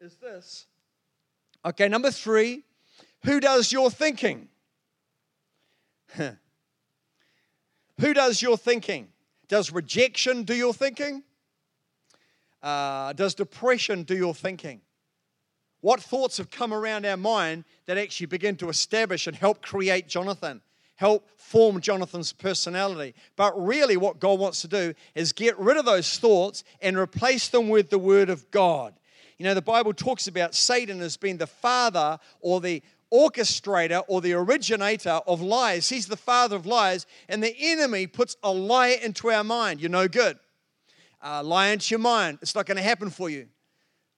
is 0.00 0.16
this. 0.16 0.66
Okay, 1.64 1.88
number 1.88 2.10
three, 2.10 2.64
who 3.24 3.38
does 3.38 3.70
your 3.70 3.90
thinking? 3.90 4.48
who 6.16 6.36
does 8.14 8.42
your 8.42 8.56
thinking? 8.56 9.08
Does 9.46 9.70
rejection 9.70 10.42
do 10.42 10.54
your 10.54 10.74
thinking? 10.74 11.22
Uh, 12.60 13.12
does 13.12 13.34
depression 13.34 14.02
do 14.02 14.16
your 14.16 14.34
thinking? 14.34 14.80
What 15.82 16.00
thoughts 16.00 16.38
have 16.38 16.50
come 16.50 16.72
around 16.72 17.04
our 17.04 17.16
mind 17.16 17.64
that 17.86 17.98
actually 17.98 18.28
begin 18.28 18.56
to 18.56 18.68
establish 18.68 19.26
and 19.26 19.36
help 19.36 19.62
create 19.62 20.08
Jonathan, 20.08 20.62
help 20.94 21.28
form 21.36 21.80
Jonathan's 21.80 22.32
personality? 22.32 23.14
But 23.34 23.60
really, 23.60 23.96
what 23.96 24.20
God 24.20 24.38
wants 24.38 24.62
to 24.62 24.68
do 24.68 24.94
is 25.16 25.32
get 25.32 25.58
rid 25.58 25.76
of 25.76 25.84
those 25.84 26.18
thoughts 26.18 26.62
and 26.80 26.96
replace 26.96 27.48
them 27.48 27.68
with 27.68 27.90
the 27.90 27.98
Word 27.98 28.30
of 28.30 28.48
God. 28.52 28.94
You 29.38 29.44
know, 29.44 29.54
the 29.54 29.60
Bible 29.60 29.92
talks 29.92 30.28
about 30.28 30.54
Satan 30.54 31.00
as 31.00 31.16
being 31.16 31.38
the 31.38 31.48
father 31.48 32.20
or 32.40 32.60
the 32.60 32.80
orchestrator 33.12 34.04
or 34.06 34.20
the 34.20 34.34
originator 34.34 35.20
of 35.26 35.42
lies. 35.42 35.88
He's 35.88 36.06
the 36.06 36.16
father 36.16 36.54
of 36.54 36.64
lies, 36.64 37.06
and 37.28 37.42
the 37.42 37.54
enemy 37.58 38.06
puts 38.06 38.36
a 38.44 38.52
lie 38.52 38.96
into 39.02 39.32
our 39.32 39.42
mind. 39.42 39.80
You're 39.80 39.90
no 39.90 40.06
good. 40.06 40.38
Uh, 41.20 41.42
lie 41.42 41.68
into 41.68 41.90
your 41.90 41.98
mind. 41.98 42.38
It's 42.40 42.54
not 42.54 42.66
going 42.66 42.76
to 42.76 42.84
happen 42.84 43.10
for 43.10 43.28
you. 43.28 43.48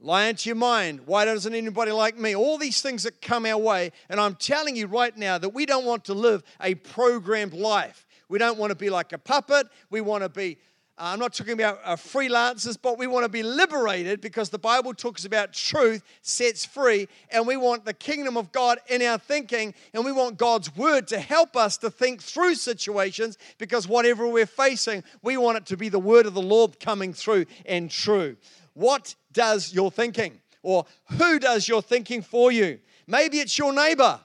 Lie 0.04 0.26
into 0.26 0.50
your 0.50 0.56
mind. 0.56 1.00
Why 1.06 1.24
doesn't 1.24 1.54
anybody 1.54 1.90
like 1.90 2.18
me? 2.18 2.36
All 2.36 2.58
these 2.58 2.82
things 2.82 3.04
that 3.04 3.22
come 3.22 3.46
our 3.46 3.56
way. 3.56 3.90
And 4.10 4.20
I'm 4.20 4.34
telling 4.34 4.76
you 4.76 4.86
right 4.86 5.16
now 5.16 5.38
that 5.38 5.48
we 5.48 5.64
don't 5.64 5.86
want 5.86 6.04
to 6.04 6.14
live 6.14 6.42
a 6.60 6.74
programmed 6.74 7.54
life. 7.54 8.06
We 8.28 8.38
don't 8.38 8.58
want 8.58 8.68
to 8.68 8.76
be 8.76 8.90
like 8.90 9.14
a 9.14 9.18
puppet. 9.18 9.66
We 9.88 10.02
want 10.02 10.22
to 10.22 10.28
be, 10.28 10.58
uh, 10.98 11.04
I'm 11.04 11.18
not 11.18 11.32
talking 11.32 11.54
about 11.54 11.80
uh, 11.82 11.96
freelancers, 11.96 12.76
but 12.80 12.98
we 12.98 13.06
want 13.06 13.24
to 13.24 13.30
be 13.30 13.42
liberated 13.42 14.20
because 14.20 14.50
the 14.50 14.58
Bible 14.58 14.92
talks 14.92 15.24
about 15.24 15.54
truth 15.54 16.02
sets 16.20 16.66
free. 16.66 17.08
And 17.30 17.46
we 17.46 17.56
want 17.56 17.86
the 17.86 17.94
kingdom 17.94 18.36
of 18.36 18.52
God 18.52 18.80
in 18.90 19.00
our 19.00 19.16
thinking. 19.16 19.72
And 19.94 20.04
we 20.04 20.12
want 20.12 20.36
God's 20.36 20.76
word 20.76 21.08
to 21.08 21.18
help 21.18 21.56
us 21.56 21.78
to 21.78 21.88
think 21.88 22.20
through 22.20 22.56
situations 22.56 23.38
because 23.56 23.88
whatever 23.88 24.28
we're 24.28 24.44
facing, 24.44 25.02
we 25.22 25.38
want 25.38 25.56
it 25.56 25.66
to 25.66 25.78
be 25.78 25.88
the 25.88 25.98
word 25.98 26.26
of 26.26 26.34
the 26.34 26.42
Lord 26.42 26.78
coming 26.78 27.14
through 27.14 27.46
and 27.64 27.90
true. 27.90 28.36
What 28.74 29.14
does 29.32 29.72
your 29.72 29.90
thinking? 29.90 30.40
Or 30.62 30.86
who 31.18 31.38
does 31.38 31.68
your 31.68 31.82
thinking 31.82 32.22
for 32.22 32.52
you? 32.52 32.78
Maybe 33.06 33.38
it's 33.38 33.58
your 33.58 33.72
neighbor. 33.72 34.20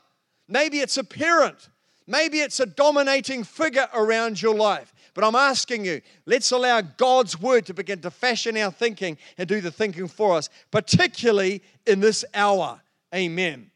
Maybe 0.47 0.79
it's 0.79 0.97
a 0.97 1.03
parent. 1.03 1.69
Maybe 2.07 2.39
it's 2.39 2.59
a 2.59 2.65
dominating 2.65 3.43
figure 3.43 3.87
around 3.93 4.41
your 4.41 4.55
life. 4.55 4.93
But 5.13 5.23
I'm 5.23 5.35
asking 5.35 5.85
you, 5.85 6.01
let's 6.25 6.51
allow 6.51 6.81
God's 6.81 7.39
word 7.39 7.65
to 7.67 7.73
begin 7.73 7.99
to 8.01 8.11
fashion 8.11 8.57
our 8.57 8.71
thinking 8.71 9.17
and 9.37 9.47
do 9.47 9.61
the 9.61 9.71
thinking 9.71 10.07
for 10.07 10.35
us, 10.35 10.49
particularly 10.71 11.61
in 11.85 11.99
this 11.99 12.25
hour. 12.33 12.81
Amen. 13.13 13.69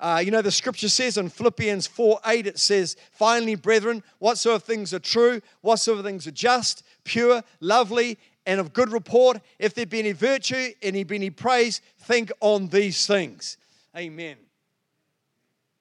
Uh, 0.00 0.22
you 0.24 0.30
know, 0.30 0.42
the 0.42 0.50
scripture 0.50 0.88
says 0.88 1.18
in 1.18 1.28
Philippians 1.28 1.86
4 1.88 2.20
8, 2.24 2.46
it 2.46 2.58
says, 2.58 2.96
Finally, 3.12 3.56
brethren, 3.56 4.02
whatsoever 4.18 4.60
things 4.60 4.94
are 4.94 5.00
true, 5.00 5.40
whatsoever 5.60 6.02
things 6.02 6.26
are 6.26 6.32
just, 6.32 6.84
pure, 7.04 7.42
lovely, 7.60 8.18
and 8.48 8.58
of 8.58 8.72
good 8.72 8.90
report. 8.90 9.40
If 9.58 9.74
there 9.74 9.84
be 9.84 9.98
any 9.98 10.12
virtue, 10.12 10.70
any 10.82 11.04
be 11.04 11.16
any 11.16 11.30
praise, 11.30 11.82
think 11.98 12.32
on 12.40 12.68
these 12.68 13.06
things. 13.06 13.58
Amen. 13.94 14.36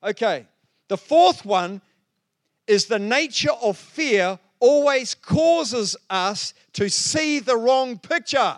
Okay, 0.04 0.46
the 0.90 0.98
fourth 0.98 1.46
one 1.46 1.82
is 2.68 2.86
the 2.86 3.00
nature 3.00 3.54
of 3.62 3.78
fear 3.78 4.38
always 4.60 5.16
causes 5.16 5.96
us 6.10 6.54
to 6.74 6.90
see 6.90 7.40
the 7.40 7.56
wrong 7.56 7.98
picture. 7.98 8.58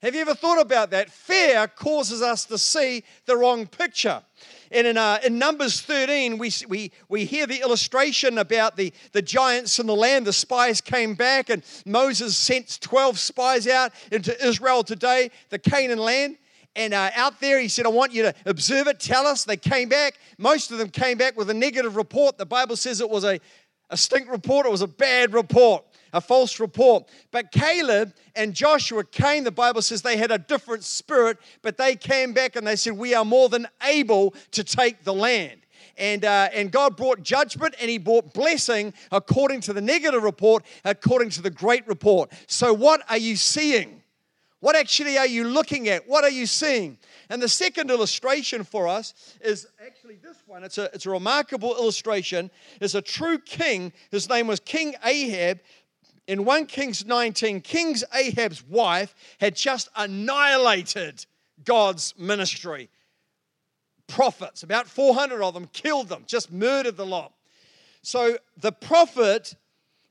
Have 0.00 0.14
you 0.14 0.20
ever 0.20 0.34
thought 0.34 0.60
about 0.60 0.90
that? 0.90 1.10
Fear 1.10 1.66
causes 1.68 2.22
us 2.22 2.44
to 2.44 2.58
see 2.58 3.02
the 3.26 3.36
wrong 3.36 3.66
picture. 3.66 4.22
And 4.70 4.86
in, 4.86 4.96
uh, 4.96 5.18
in 5.24 5.38
Numbers 5.38 5.80
13, 5.80 6.38
we, 6.38 6.50
we, 6.68 6.92
we 7.08 7.24
hear 7.24 7.46
the 7.46 7.60
illustration 7.60 8.38
about 8.38 8.76
the, 8.76 8.92
the 9.12 9.22
giants 9.22 9.78
in 9.78 9.86
the 9.86 9.94
land. 9.94 10.26
The 10.26 10.32
spies 10.32 10.80
came 10.80 11.14
back, 11.14 11.50
and 11.50 11.62
Moses 11.86 12.36
sent 12.36 12.80
12 12.80 13.18
spies 13.18 13.66
out 13.66 13.92
into 14.10 14.36
Israel 14.44 14.82
today, 14.82 15.30
the 15.50 15.58
Canaan 15.58 15.98
land. 15.98 16.36
And 16.76 16.92
uh, 16.92 17.10
out 17.14 17.40
there, 17.40 17.60
he 17.60 17.68
said, 17.68 17.86
I 17.86 17.90
want 17.90 18.12
you 18.12 18.24
to 18.24 18.34
observe 18.46 18.88
it, 18.88 18.98
tell 18.98 19.26
us. 19.26 19.44
They 19.44 19.56
came 19.56 19.88
back. 19.88 20.18
Most 20.38 20.72
of 20.72 20.78
them 20.78 20.88
came 20.88 21.16
back 21.18 21.36
with 21.36 21.48
a 21.50 21.54
negative 21.54 21.96
report. 21.96 22.36
The 22.36 22.46
Bible 22.46 22.76
says 22.76 23.00
it 23.00 23.08
was 23.08 23.24
a, 23.24 23.38
a 23.90 23.96
stink 23.96 24.28
report, 24.30 24.66
it 24.66 24.72
was 24.72 24.82
a 24.82 24.88
bad 24.88 25.32
report 25.32 25.84
a 26.14 26.20
false 26.20 26.60
report. 26.60 27.06
But 27.30 27.50
Caleb 27.50 28.14
and 28.34 28.54
Joshua 28.54 29.04
came, 29.04 29.44
the 29.44 29.50
Bible 29.50 29.82
says 29.82 30.00
they 30.00 30.16
had 30.16 30.30
a 30.30 30.38
different 30.38 30.84
spirit, 30.84 31.38
but 31.60 31.76
they 31.76 31.96
came 31.96 32.32
back 32.32 32.56
and 32.56 32.66
they 32.66 32.76
said, 32.76 32.94
We 32.94 33.14
are 33.14 33.24
more 33.24 33.50
than 33.50 33.66
able 33.82 34.34
to 34.52 34.64
take 34.64 35.02
the 35.02 35.12
land. 35.12 35.60
And, 35.98 36.24
uh, 36.24 36.48
and 36.52 36.72
God 36.72 36.96
brought 36.96 37.22
judgment 37.22 37.74
and 37.80 37.90
He 37.90 37.98
brought 37.98 38.32
blessing 38.32 38.94
according 39.12 39.60
to 39.62 39.72
the 39.72 39.82
negative 39.82 40.22
report, 40.22 40.64
according 40.84 41.30
to 41.30 41.42
the 41.42 41.50
great 41.50 41.86
report. 41.86 42.32
So, 42.46 42.72
what 42.72 43.02
are 43.10 43.18
you 43.18 43.36
seeing? 43.36 44.00
What 44.60 44.76
actually 44.76 45.18
are 45.18 45.26
you 45.26 45.44
looking 45.44 45.88
at? 45.88 46.08
What 46.08 46.24
are 46.24 46.30
you 46.30 46.46
seeing? 46.46 46.96
And 47.28 47.42
the 47.42 47.50
second 47.50 47.90
illustration 47.90 48.64
for 48.64 48.88
us 48.88 49.12
is 49.42 49.66
actually 49.84 50.16
this 50.16 50.38
one. 50.46 50.64
It's 50.64 50.78
a, 50.78 50.84
it's 50.94 51.04
a 51.04 51.10
remarkable 51.10 51.76
illustration. 51.76 52.50
It's 52.80 52.94
a 52.94 53.02
true 53.02 53.38
king. 53.38 53.92
His 54.10 54.26
name 54.26 54.46
was 54.46 54.60
King 54.60 54.94
Ahab, 55.04 55.60
in 56.26 56.44
1 56.44 56.66
Kings 56.66 57.04
19, 57.04 57.60
King 57.60 57.96
Ahab's 58.14 58.64
wife 58.64 59.14
had 59.38 59.54
just 59.56 59.88
annihilated 59.96 61.26
God's 61.64 62.14
ministry. 62.18 62.88
Prophets, 64.06 64.62
about 64.62 64.86
400 64.86 65.42
of 65.42 65.54
them, 65.54 65.68
killed 65.72 66.08
them, 66.08 66.24
just 66.26 66.52
murdered 66.52 66.96
the 66.96 67.06
lot. 67.06 67.32
So 68.02 68.38
the 68.56 68.72
prophet, 68.72 69.54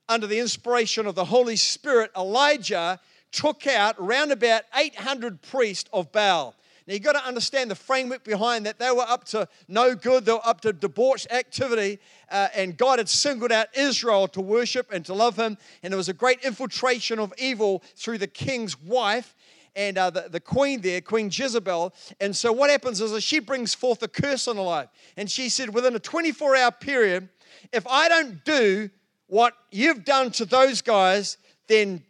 under 0.10 0.28
the 0.28 0.40
inspiration 0.40 1.06
of 1.06 1.16
the 1.16 1.26
Holy 1.26 1.56
Spirit, 1.56 2.12
Elijah, 2.18 3.00
took 3.32 3.68
out 3.68 3.96
around 4.00 4.32
about 4.32 4.64
800 4.76 5.42
priests 5.42 5.90
of 5.94 6.12
Baal. 6.12 6.56
Now, 6.86 6.94
you've 6.94 7.04
got 7.04 7.14
to 7.14 7.26
understand 7.26 7.72
the 7.72 7.76
framework 7.76 8.24
behind 8.24 8.66
that. 8.66 8.78
They 8.78 8.92
were 8.92 9.06
up 9.08 9.24
to 9.26 9.48
no 9.68 9.96
good, 9.96 10.26
they 10.26 10.34
were 10.34 10.46
up 10.46 10.62
to 10.62 10.74
debauched 10.74 11.32
activity, 11.32 12.00
uh, 12.30 12.50
and 12.54 12.76
God 12.76 13.00
had 13.00 13.08
singled 13.08 13.52
out 13.52 13.68
Israel 13.76 14.28
to 14.30 14.42
worship 14.42 14.92
and 14.92 15.06
to 15.06 15.14
love 15.14 15.38
Him. 15.38 15.58
And 15.82 15.94
there 15.94 15.98
was 15.98 16.10
a 16.10 16.14
great 16.14 16.44
infiltration 16.44 17.20
of 17.20 17.34
evil 17.38 17.84
through 17.96 18.18
the 18.18 18.28
king's 18.28 18.80
wife 18.82 19.36
and 19.76 19.98
uh, 19.98 20.10
the, 20.10 20.28
the 20.30 20.40
queen 20.40 20.82
there, 20.82 21.02
Queen 21.02 21.30
Jezebel. 21.32 21.94
And 22.20 22.36
so, 22.36 22.52
what 22.52 22.70
happens 22.70 23.02
is 23.02 23.12
that 23.12 23.22
she 23.22 23.40
brings 23.40 23.74
forth 23.74 24.04
a 24.04 24.08
curse 24.08 24.48
on 24.48 24.58
her 24.58 24.62
life. 24.62 24.90
And 25.18 25.30
she 25.30 25.50
said, 25.50 25.74
within 25.74 25.96
a 25.96 26.00
24 26.00 26.56
hour 26.56 26.72
period, 26.72 27.30
if 27.72 27.88
I 27.88 28.10
don't 28.10 28.44
do 28.44 28.90
what 29.28 29.54
you've 29.72 30.06
done 30.06 30.32
to 30.32 30.46
those 30.46 30.82
guys, 30.82 31.38
then 31.68 32.04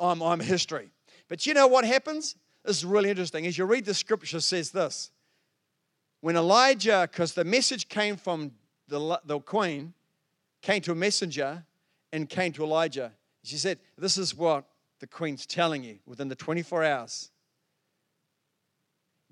I'm, 0.00 0.22
I'm 0.22 0.40
history. 0.40 0.90
But 1.28 1.46
you 1.46 1.54
know 1.54 1.66
what 1.66 1.84
happens? 1.84 2.36
This 2.64 2.78
is 2.78 2.84
really 2.84 3.10
interesting. 3.10 3.46
As 3.46 3.58
you 3.58 3.64
read 3.64 3.84
the 3.84 3.94
scripture, 3.94 4.40
says 4.40 4.70
this. 4.70 5.10
When 6.20 6.36
Elijah, 6.36 7.08
because 7.10 7.34
the 7.34 7.44
message 7.44 7.88
came 7.88 8.16
from 8.16 8.52
the, 8.88 9.20
the 9.24 9.40
queen, 9.40 9.94
came 10.60 10.80
to 10.82 10.92
a 10.92 10.94
messenger 10.94 11.64
and 12.12 12.28
came 12.28 12.52
to 12.52 12.62
Elijah. 12.62 13.12
She 13.42 13.56
said, 13.56 13.78
This 13.98 14.16
is 14.16 14.34
what 14.36 14.64
the 15.00 15.06
queen's 15.08 15.46
telling 15.46 15.82
you 15.82 15.98
within 16.06 16.28
the 16.28 16.36
24 16.36 16.84
hours. 16.84 17.30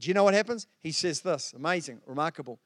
Do 0.01 0.09
you 0.09 0.15
know 0.15 0.25
what 0.25 0.35
happens? 0.35 0.67
He 0.81 0.93
says 0.93 1.21
this 1.21 1.53
amazing, 1.55 2.01
remarkable. 2.07 2.59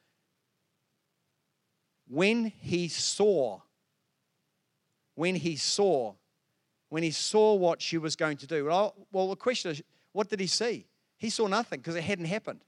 When 2.08 2.52
he 2.60 2.88
saw, 2.88 3.60
when 5.14 5.34
he 5.34 5.56
saw, 5.56 6.14
when 6.88 7.02
he 7.02 7.10
saw 7.10 7.54
what 7.54 7.82
she 7.82 7.98
was 7.98 8.14
going 8.14 8.36
to 8.38 8.46
do. 8.46 8.66
Well, 8.66 8.94
well 9.12 9.28
the 9.28 9.36
question 9.36 9.72
is, 9.72 9.82
what 10.14 10.30
did 10.30 10.40
he 10.40 10.46
see? 10.46 10.86
He 11.18 11.28
saw 11.28 11.48
nothing 11.48 11.80
because 11.80 11.96
it 11.96 12.04
hadn't 12.04 12.26
happened. 12.26 12.60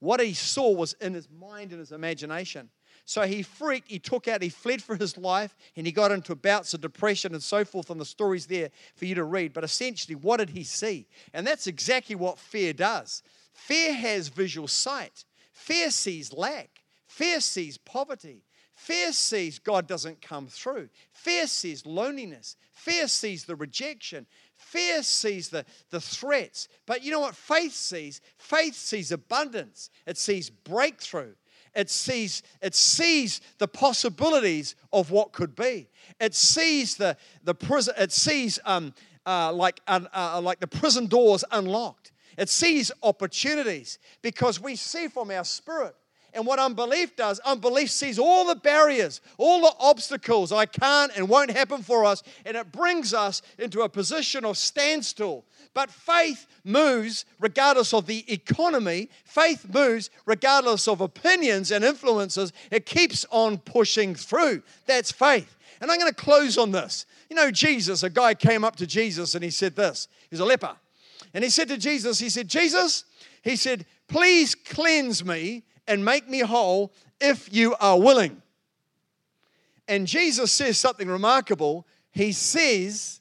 What 0.00 0.20
he 0.20 0.34
saw 0.34 0.70
was 0.70 0.92
in 0.94 1.14
his 1.14 1.28
mind 1.30 1.70
and 1.70 1.80
his 1.80 1.92
imagination. 1.92 2.68
So 3.06 3.22
he 3.22 3.42
freaked, 3.42 3.90
he 3.90 3.98
took 3.98 4.28
out, 4.28 4.42
he 4.42 4.48
fled 4.48 4.82
for 4.82 4.96
his 4.96 5.16
life, 5.16 5.54
and 5.76 5.86
he 5.86 5.92
got 5.92 6.10
into 6.10 6.34
bouts 6.34 6.74
of 6.74 6.80
depression 6.80 7.32
and 7.32 7.42
so 7.42 7.64
forth. 7.64 7.90
And 7.90 8.00
the 8.00 8.04
story's 8.04 8.46
there 8.46 8.70
for 8.96 9.04
you 9.04 9.14
to 9.14 9.24
read. 9.24 9.52
But 9.52 9.64
essentially, 9.64 10.16
what 10.16 10.38
did 10.38 10.50
he 10.50 10.64
see? 10.64 11.06
And 11.32 11.46
that's 11.46 11.66
exactly 11.66 12.16
what 12.16 12.38
fear 12.38 12.72
does. 12.72 13.22
Fear 13.52 13.94
has 13.94 14.28
visual 14.28 14.68
sight, 14.68 15.24
fear 15.52 15.90
sees 15.90 16.32
lack, 16.32 16.82
fear 17.06 17.40
sees 17.40 17.78
poverty. 17.78 18.42
Fear 18.74 19.12
sees 19.12 19.60
God 19.60 19.86
doesn't 19.86 20.20
come 20.20 20.48
through. 20.48 20.88
Fear 21.12 21.46
sees 21.46 21.86
loneliness. 21.86 22.56
Fear 22.72 23.06
sees 23.06 23.44
the 23.44 23.54
rejection. 23.54 24.26
Fear 24.74 25.04
sees 25.04 25.50
the, 25.50 25.64
the 25.90 26.00
threats. 26.00 26.66
But 26.84 27.04
you 27.04 27.12
know 27.12 27.20
what 27.20 27.36
faith 27.36 27.74
sees? 27.74 28.20
Faith 28.38 28.74
sees 28.74 29.12
abundance, 29.12 29.88
it 30.04 30.18
sees 30.18 30.50
breakthrough, 30.50 31.34
it 31.76 31.88
sees, 31.88 32.42
it 32.60 32.74
sees 32.74 33.40
the 33.58 33.68
possibilities 33.68 34.74
of 34.92 35.12
what 35.12 35.30
could 35.30 35.54
be. 35.54 35.86
It 36.18 36.34
sees 36.34 36.96
the, 36.96 37.16
the 37.44 37.54
prison, 37.54 37.94
it 37.96 38.10
sees 38.10 38.58
um, 38.64 38.92
uh, 39.24 39.52
like, 39.52 39.80
uh, 39.86 40.40
like 40.42 40.58
the 40.58 40.66
prison 40.66 41.06
doors 41.06 41.44
unlocked. 41.52 42.10
It 42.36 42.48
sees 42.48 42.90
opportunities 43.04 44.00
because 44.22 44.60
we 44.60 44.74
see 44.74 45.06
from 45.06 45.30
our 45.30 45.44
spirit 45.44 45.94
and 46.34 46.46
what 46.46 46.58
unbelief 46.58 47.16
does, 47.16 47.38
unbelief 47.40 47.90
sees 47.90 48.18
all 48.18 48.46
the 48.46 48.56
barriers, 48.56 49.20
all 49.38 49.60
the 49.60 49.74
obstacles 49.78 50.52
I 50.52 50.66
can't 50.66 51.12
and 51.16 51.28
won't 51.28 51.50
happen 51.50 51.82
for 51.82 52.04
us, 52.04 52.22
and 52.44 52.56
it 52.56 52.72
brings 52.72 53.14
us 53.14 53.42
into 53.58 53.82
a 53.82 53.88
position 53.88 54.44
of 54.44 54.58
standstill. 54.58 55.44
But 55.72 55.90
faith 55.90 56.46
moves 56.64 57.24
regardless 57.40 57.92
of 57.94 58.06
the 58.06 58.30
economy, 58.32 59.10
faith 59.24 59.66
moves 59.72 60.10
regardless 60.26 60.86
of 60.86 61.00
opinions 61.00 61.70
and 61.70 61.84
influences. 61.84 62.52
It 62.70 62.86
keeps 62.86 63.24
on 63.30 63.58
pushing 63.58 64.14
through. 64.14 64.62
That's 64.86 65.10
faith. 65.12 65.56
And 65.80 65.90
I'm 65.90 65.98
going 65.98 66.12
to 66.12 66.16
close 66.16 66.56
on 66.56 66.70
this. 66.70 67.06
You 67.28 67.36
know, 67.36 67.50
Jesus, 67.50 68.02
a 68.02 68.10
guy 68.10 68.34
came 68.34 68.64
up 68.64 68.76
to 68.76 68.86
Jesus 68.86 69.34
and 69.34 69.42
he 69.42 69.50
said 69.50 69.74
this. 69.74 70.08
He's 70.30 70.40
a 70.40 70.44
leper. 70.44 70.76
And 71.32 71.42
he 71.42 71.50
said 71.50 71.68
to 71.68 71.76
Jesus, 71.76 72.18
he 72.20 72.28
said, 72.28 72.48
Jesus, 72.48 73.04
he 73.42 73.56
said, 73.56 73.86
please 74.06 74.54
cleanse 74.54 75.24
me 75.24 75.64
and 75.86 76.04
make 76.04 76.28
me 76.28 76.40
whole 76.40 76.92
if 77.20 77.52
you 77.52 77.74
are 77.80 77.98
willing. 77.98 78.42
And 79.88 80.06
Jesus 80.06 80.52
says 80.52 80.78
something 80.78 81.08
remarkable. 81.08 81.86
He 82.10 82.32
says, 82.32 83.20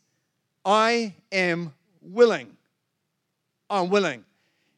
I 0.64 1.14
am 1.32 1.74
willing. 2.02 2.56
I'm 3.70 3.90
willing. 3.90 4.24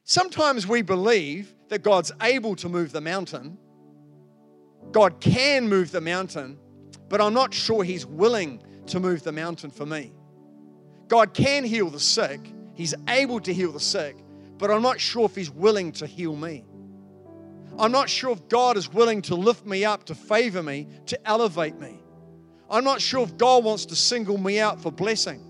Sometimes 0.04 0.66
we 0.66 0.82
believe 0.82 1.54
that 1.68 1.82
God's 1.82 2.12
able 2.22 2.56
to 2.56 2.68
move 2.68 2.92
the 2.92 3.00
mountain. 3.00 3.58
God 4.92 5.20
can 5.20 5.68
move 5.68 5.90
the 5.90 6.00
mountain, 6.00 6.58
but 7.08 7.20
I'm 7.20 7.34
not 7.34 7.52
sure 7.52 7.82
He's 7.82 8.06
willing 8.06 8.62
to 8.86 9.00
move 9.00 9.22
the 9.22 9.32
mountain 9.32 9.70
for 9.70 9.84
me. 9.84 10.12
God 11.08 11.34
can 11.34 11.64
heal 11.64 11.90
the 11.90 12.00
sick, 12.00 12.40
He's 12.74 12.94
able 13.08 13.40
to 13.40 13.52
heal 13.52 13.72
the 13.72 13.80
sick, 13.80 14.16
but 14.58 14.70
I'm 14.70 14.82
not 14.82 15.00
sure 15.00 15.24
if 15.24 15.34
He's 15.34 15.50
willing 15.50 15.92
to 15.92 16.06
heal 16.06 16.34
me. 16.34 16.64
I'm 17.78 17.92
not 17.92 18.08
sure 18.08 18.30
if 18.30 18.48
God 18.48 18.76
is 18.76 18.92
willing 18.92 19.22
to 19.22 19.34
lift 19.34 19.66
me 19.66 19.84
up, 19.84 20.04
to 20.04 20.14
favor 20.14 20.62
me, 20.62 20.88
to 21.06 21.28
elevate 21.28 21.78
me. 21.78 22.00
I'm 22.70 22.84
not 22.84 23.00
sure 23.00 23.22
if 23.22 23.36
God 23.36 23.64
wants 23.64 23.86
to 23.86 23.96
single 23.96 24.38
me 24.38 24.58
out 24.58 24.80
for 24.80 24.90
blessing. 24.90 25.42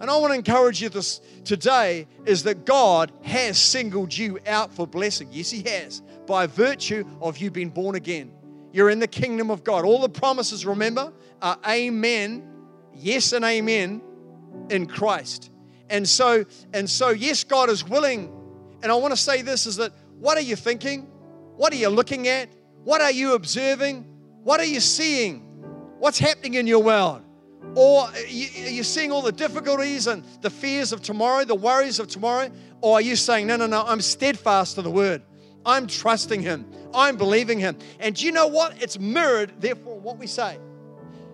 And 0.00 0.10
I 0.10 0.16
want 0.16 0.32
to 0.32 0.34
encourage 0.34 0.82
you 0.82 0.88
this 0.88 1.20
today 1.44 2.08
is 2.26 2.42
that 2.42 2.66
God 2.66 3.12
has 3.22 3.56
singled 3.56 4.16
you 4.16 4.38
out 4.46 4.74
for 4.74 4.86
blessing. 4.86 5.28
Yes, 5.30 5.50
He 5.50 5.62
has, 5.62 6.02
by 6.26 6.46
virtue 6.46 7.04
of 7.20 7.38
you 7.38 7.50
being 7.50 7.70
born 7.70 7.94
again. 7.94 8.32
You're 8.72 8.90
in 8.90 8.98
the 8.98 9.06
kingdom 9.06 9.50
of 9.50 9.62
God. 9.62 9.84
All 9.84 10.00
the 10.00 10.08
promises, 10.08 10.66
remember, 10.66 11.12
are 11.40 11.58
amen, 11.66 12.42
yes, 12.92 13.32
and 13.32 13.44
amen 13.44 14.02
in 14.68 14.86
Christ. 14.86 15.50
And 15.88 16.08
so, 16.08 16.44
and 16.72 16.90
so, 16.90 17.10
yes, 17.10 17.44
God 17.44 17.70
is 17.70 17.86
willing. 17.86 18.32
And 18.82 18.90
I 18.90 18.96
want 18.96 19.12
to 19.12 19.16
say 19.16 19.42
this 19.42 19.66
is 19.66 19.76
that 19.76 19.92
what 20.18 20.36
are 20.36 20.42
you 20.42 20.56
thinking? 20.56 21.08
What 21.56 21.72
are 21.72 21.76
you 21.76 21.88
looking 21.88 22.28
at? 22.28 22.48
What 22.84 23.00
are 23.00 23.10
you 23.10 23.34
observing? 23.34 24.02
What 24.42 24.60
are 24.60 24.66
you 24.66 24.80
seeing? 24.80 25.40
What's 25.98 26.18
happening 26.18 26.54
in 26.54 26.66
your 26.66 26.82
world? 26.82 27.22
Or 27.74 28.02
are 28.02 28.26
you 28.26 28.84
seeing 28.84 29.10
all 29.10 29.22
the 29.22 29.32
difficulties 29.32 30.06
and 30.06 30.24
the 30.42 30.50
fears 30.50 30.92
of 30.92 31.02
tomorrow, 31.02 31.44
the 31.44 31.54
worries 31.54 31.98
of 31.98 32.08
tomorrow? 32.08 32.50
Or 32.80 32.98
are 32.98 33.00
you 33.00 33.16
saying, 33.16 33.46
no, 33.46 33.56
no, 33.56 33.66
no, 33.66 33.82
I'm 33.86 34.00
steadfast 34.00 34.74
to 34.76 34.82
the 34.82 34.90
word. 34.90 35.22
I'm 35.66 35.86
trusting 35.86 36.42
him. 36.42 36.66
I'm 36.92 37.16
believing 37.16 37.58
him. 37.58 37.78
And 37.98 38.14
do 38.14 38.26
you 38.26 38.32
know 38.32 38.46
what? 38.46 38.80
It's 38.82 38.98
mirrored, 38.98 39.60
therefore, 39.60 39.98
what 39.98 40.18
we 40.18 40.26
say. 40.26 40.58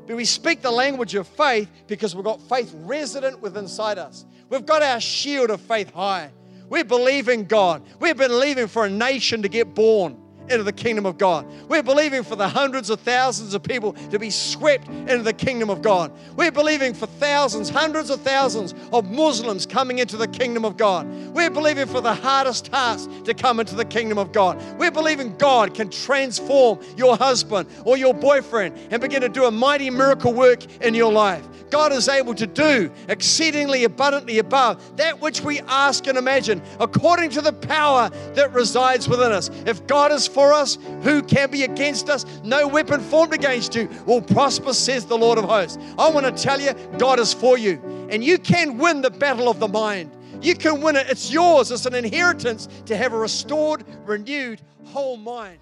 But 0.06 0.16
we 0.16 0.24
speak 0.24 0.62
the 0.62 0.70
language 0.70 1.14
of 1.14 1.26
faith 1.26 1.68
because 1.86 2.14
we've 2.14 2.24
got 2.24 2.40
faith 2.48 2.72
resident 2.74 3.40
within 3.40 3.64
inside 3.64 3.98
us. 3.98 4.24
We've 4.48 4.64
got 4.64 4.82
our 4.82 5.00
shield 5.00 5.50
of 5.50 5.60
faith 5.60 5.92
high. 5.92 6.30
We 6.70 6.84
believe 6.84 7.28
in 7.28 7.44
God. 7.44 7.82
We're 7.98 8.14
believing 8.14 8.68
for 8.68 8.86
a 8.86 8.90
nation 8.90 9.42
to 9.42 9.48
get 9.48 9.74
born 9.74 10.16
into 10.50 10.64
the 10.64 10.72
kingdom 10.72 11.06
of 11.06 11.18
God. 11.18 11.46
We're 11.68 11.82
believing 11.82 12.22
for 12.22 12.36
the 12.36 12.48
hundreds 12.48 12.90
of 12.90 13.00
thousands 13.00 13.54
of 13.54 13.62
people 13.62 13.92
to 14.10 14.18
be 14.18 14.30
swept 14.30 14.88
into 14.88 15.22
the 15.22 15.32
kingdom 15.32 15.70
of 15.70 15.82
God. 15.82 16.12
We're 16.36 16.50
believing 16.50 16.94
for 16.94 17.06
thousands, 17.06 17.68
hundreds 17.70 18.10
of 18.10 18.20
thousands 18.20 18.74
of 18.92 19.08
Muslims 19.10 19.66
coming 19.66 19.98
into 19.98 20.16
the 20.16 20.28
kingdom 20.28 20.64
of 20.64 20.76
God. 20.76 21.06
We're 21.34 21.50
believing 21.50 21.86
for 21.86 22.00
the 22.00 22.14
hardest 22.14 22.68
hearts 22.68 23.08
to 23.24 23.34
come 23.34 23.60
into 23.60 23.74
the 23.74 23.84
kingdom 23.84 24.18
of 24.18 24.32
God. 24.32 24.60
We're 24.78 24.90
believing 24.90 25.36
God 25.36 25.74
can 25.74 25.90
transform 25.90 26.80
your 26.96 27.16
husband 27.16 27.68
or 27.84 27.96
your 27.96 28.14
boyfriend 28.14 28.76
and 28.90 29.00
begin 29.00 29.22
to 29.22 29.28
do 29.28 29.44
a 29.44 29.50
mighty 29.50 29.90
miracle 29.90 30.32
work 30.32 30.64
in 30.82 30.94
your 30.94 31.12
life. 31.12 31.46
God 31.70 31.92
is 31.92 32.08
able 32.08 32.34
to 32.34 32.46
do 32.46 32.90
exceedingly 33.08 33.84
abundantly 33.84 34.38
above 34.38 34.96
that 34.96 35.20
which 35.20 35.40
we 35.40 35.60
ask 35.60 36.06
and 36.06 36.18
imagine, 36.18 36.62
according 36.78 37.30
to 37.30 37.40
the 37.40 37.52
power 37.52 38.10
that 38.34 38.52
resides 38.52 39.08
within 39.08 39.32
us. 39.32 39.50
If 39.66 39.86
God 39.86 40.12
is 40.12 40.26
for 40.26 40.52
us, 40.52 40.78
who 41.02 41.22
can 41.22 41.50
be 41.50 41.62
against 41.62 42.10
us? 42.10 42.26
No 42.42 42.66
weapon 42.68 43.00
formed 43.00 43.32
against 43.32 43.74
you 43.74 43.88
will 44.06 44.22
prosper, 44.22 44.72
says 44.72 45.06
the 45.06 45.16
Lord 45.16 45.38
of 45.38 45.44
hosts. 45.44 45.78
I 45.98 46.10
want 46.10 46.26
to 46.26 46.42
tell 46.42 46.60
you, 46.60 46.72
God 46.98 47.18
is 47.18 47.32
for 47.32 47.56
you, 47.56 47.80
and 48.10 48.22
you 48.22 48.38
can 48.38 48.78
win 48.78 49.00
the 49.00 49.10
battle 49.10 49.48
of 49.48 49.60
the 49.60 49.68
mind. 49.68 50.10
You 50.42 50.54
can 50.54 50.80
win 50.80 50.96
it. 50.96 51.06
It's 51.10 51.30
yours. 51.30 51.70
It's 51.70 51.86
an 51.86 51.94
inheritance 51.94 52.68
to 52.86 52.96
have 52.96 53.12
a 53.12 53.18
restored, 53.18 53.84
renewed, 54.06 54.60
whole 54.86 55.16
mind. 55.16 55.58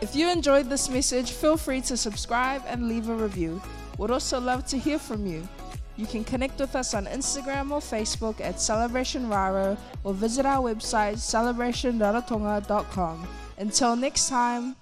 If 0.00 0.14
you 0.14 0.28
enjoyed 0.30 0.68
this 0.68 0.88
message, 0.88 1.30
feel 1.30 1.56
free 1.56 1.80
to 1.82 1.96
subscribe 1.96 2.62
and 2.66 2.88
leave 2.88 3.08
a 3.08 3.14
review. 3.14 3.60
We'd 3.98 4.10
also 4.10 4.40
love 4.40 4.64
to 4.66 4.78
hear 4.78 4.98
from 4.98 5.26
you. 5.26 5.48
You 5.96 6.06
can 6.06 6.24
connect 6.24 6.60
with 6.60 6.76
us 6.76 6.92
on 6.92 7.06
Instagram 7.06 7.70
or 7.70 7.80
Facebook 7.80 8.38
at 8.40 8.60
Celebration 8.60 9.28
Raro 9.28 9.78
or 10.04 10.12
visit 10.12 10.44
our 10.44 10.62
website 10.62 11.16
celebrationrarotonga.com. 11.16 13.28
Until 13.58 13.96
next 13.96 14.28
time. 14.28 14.76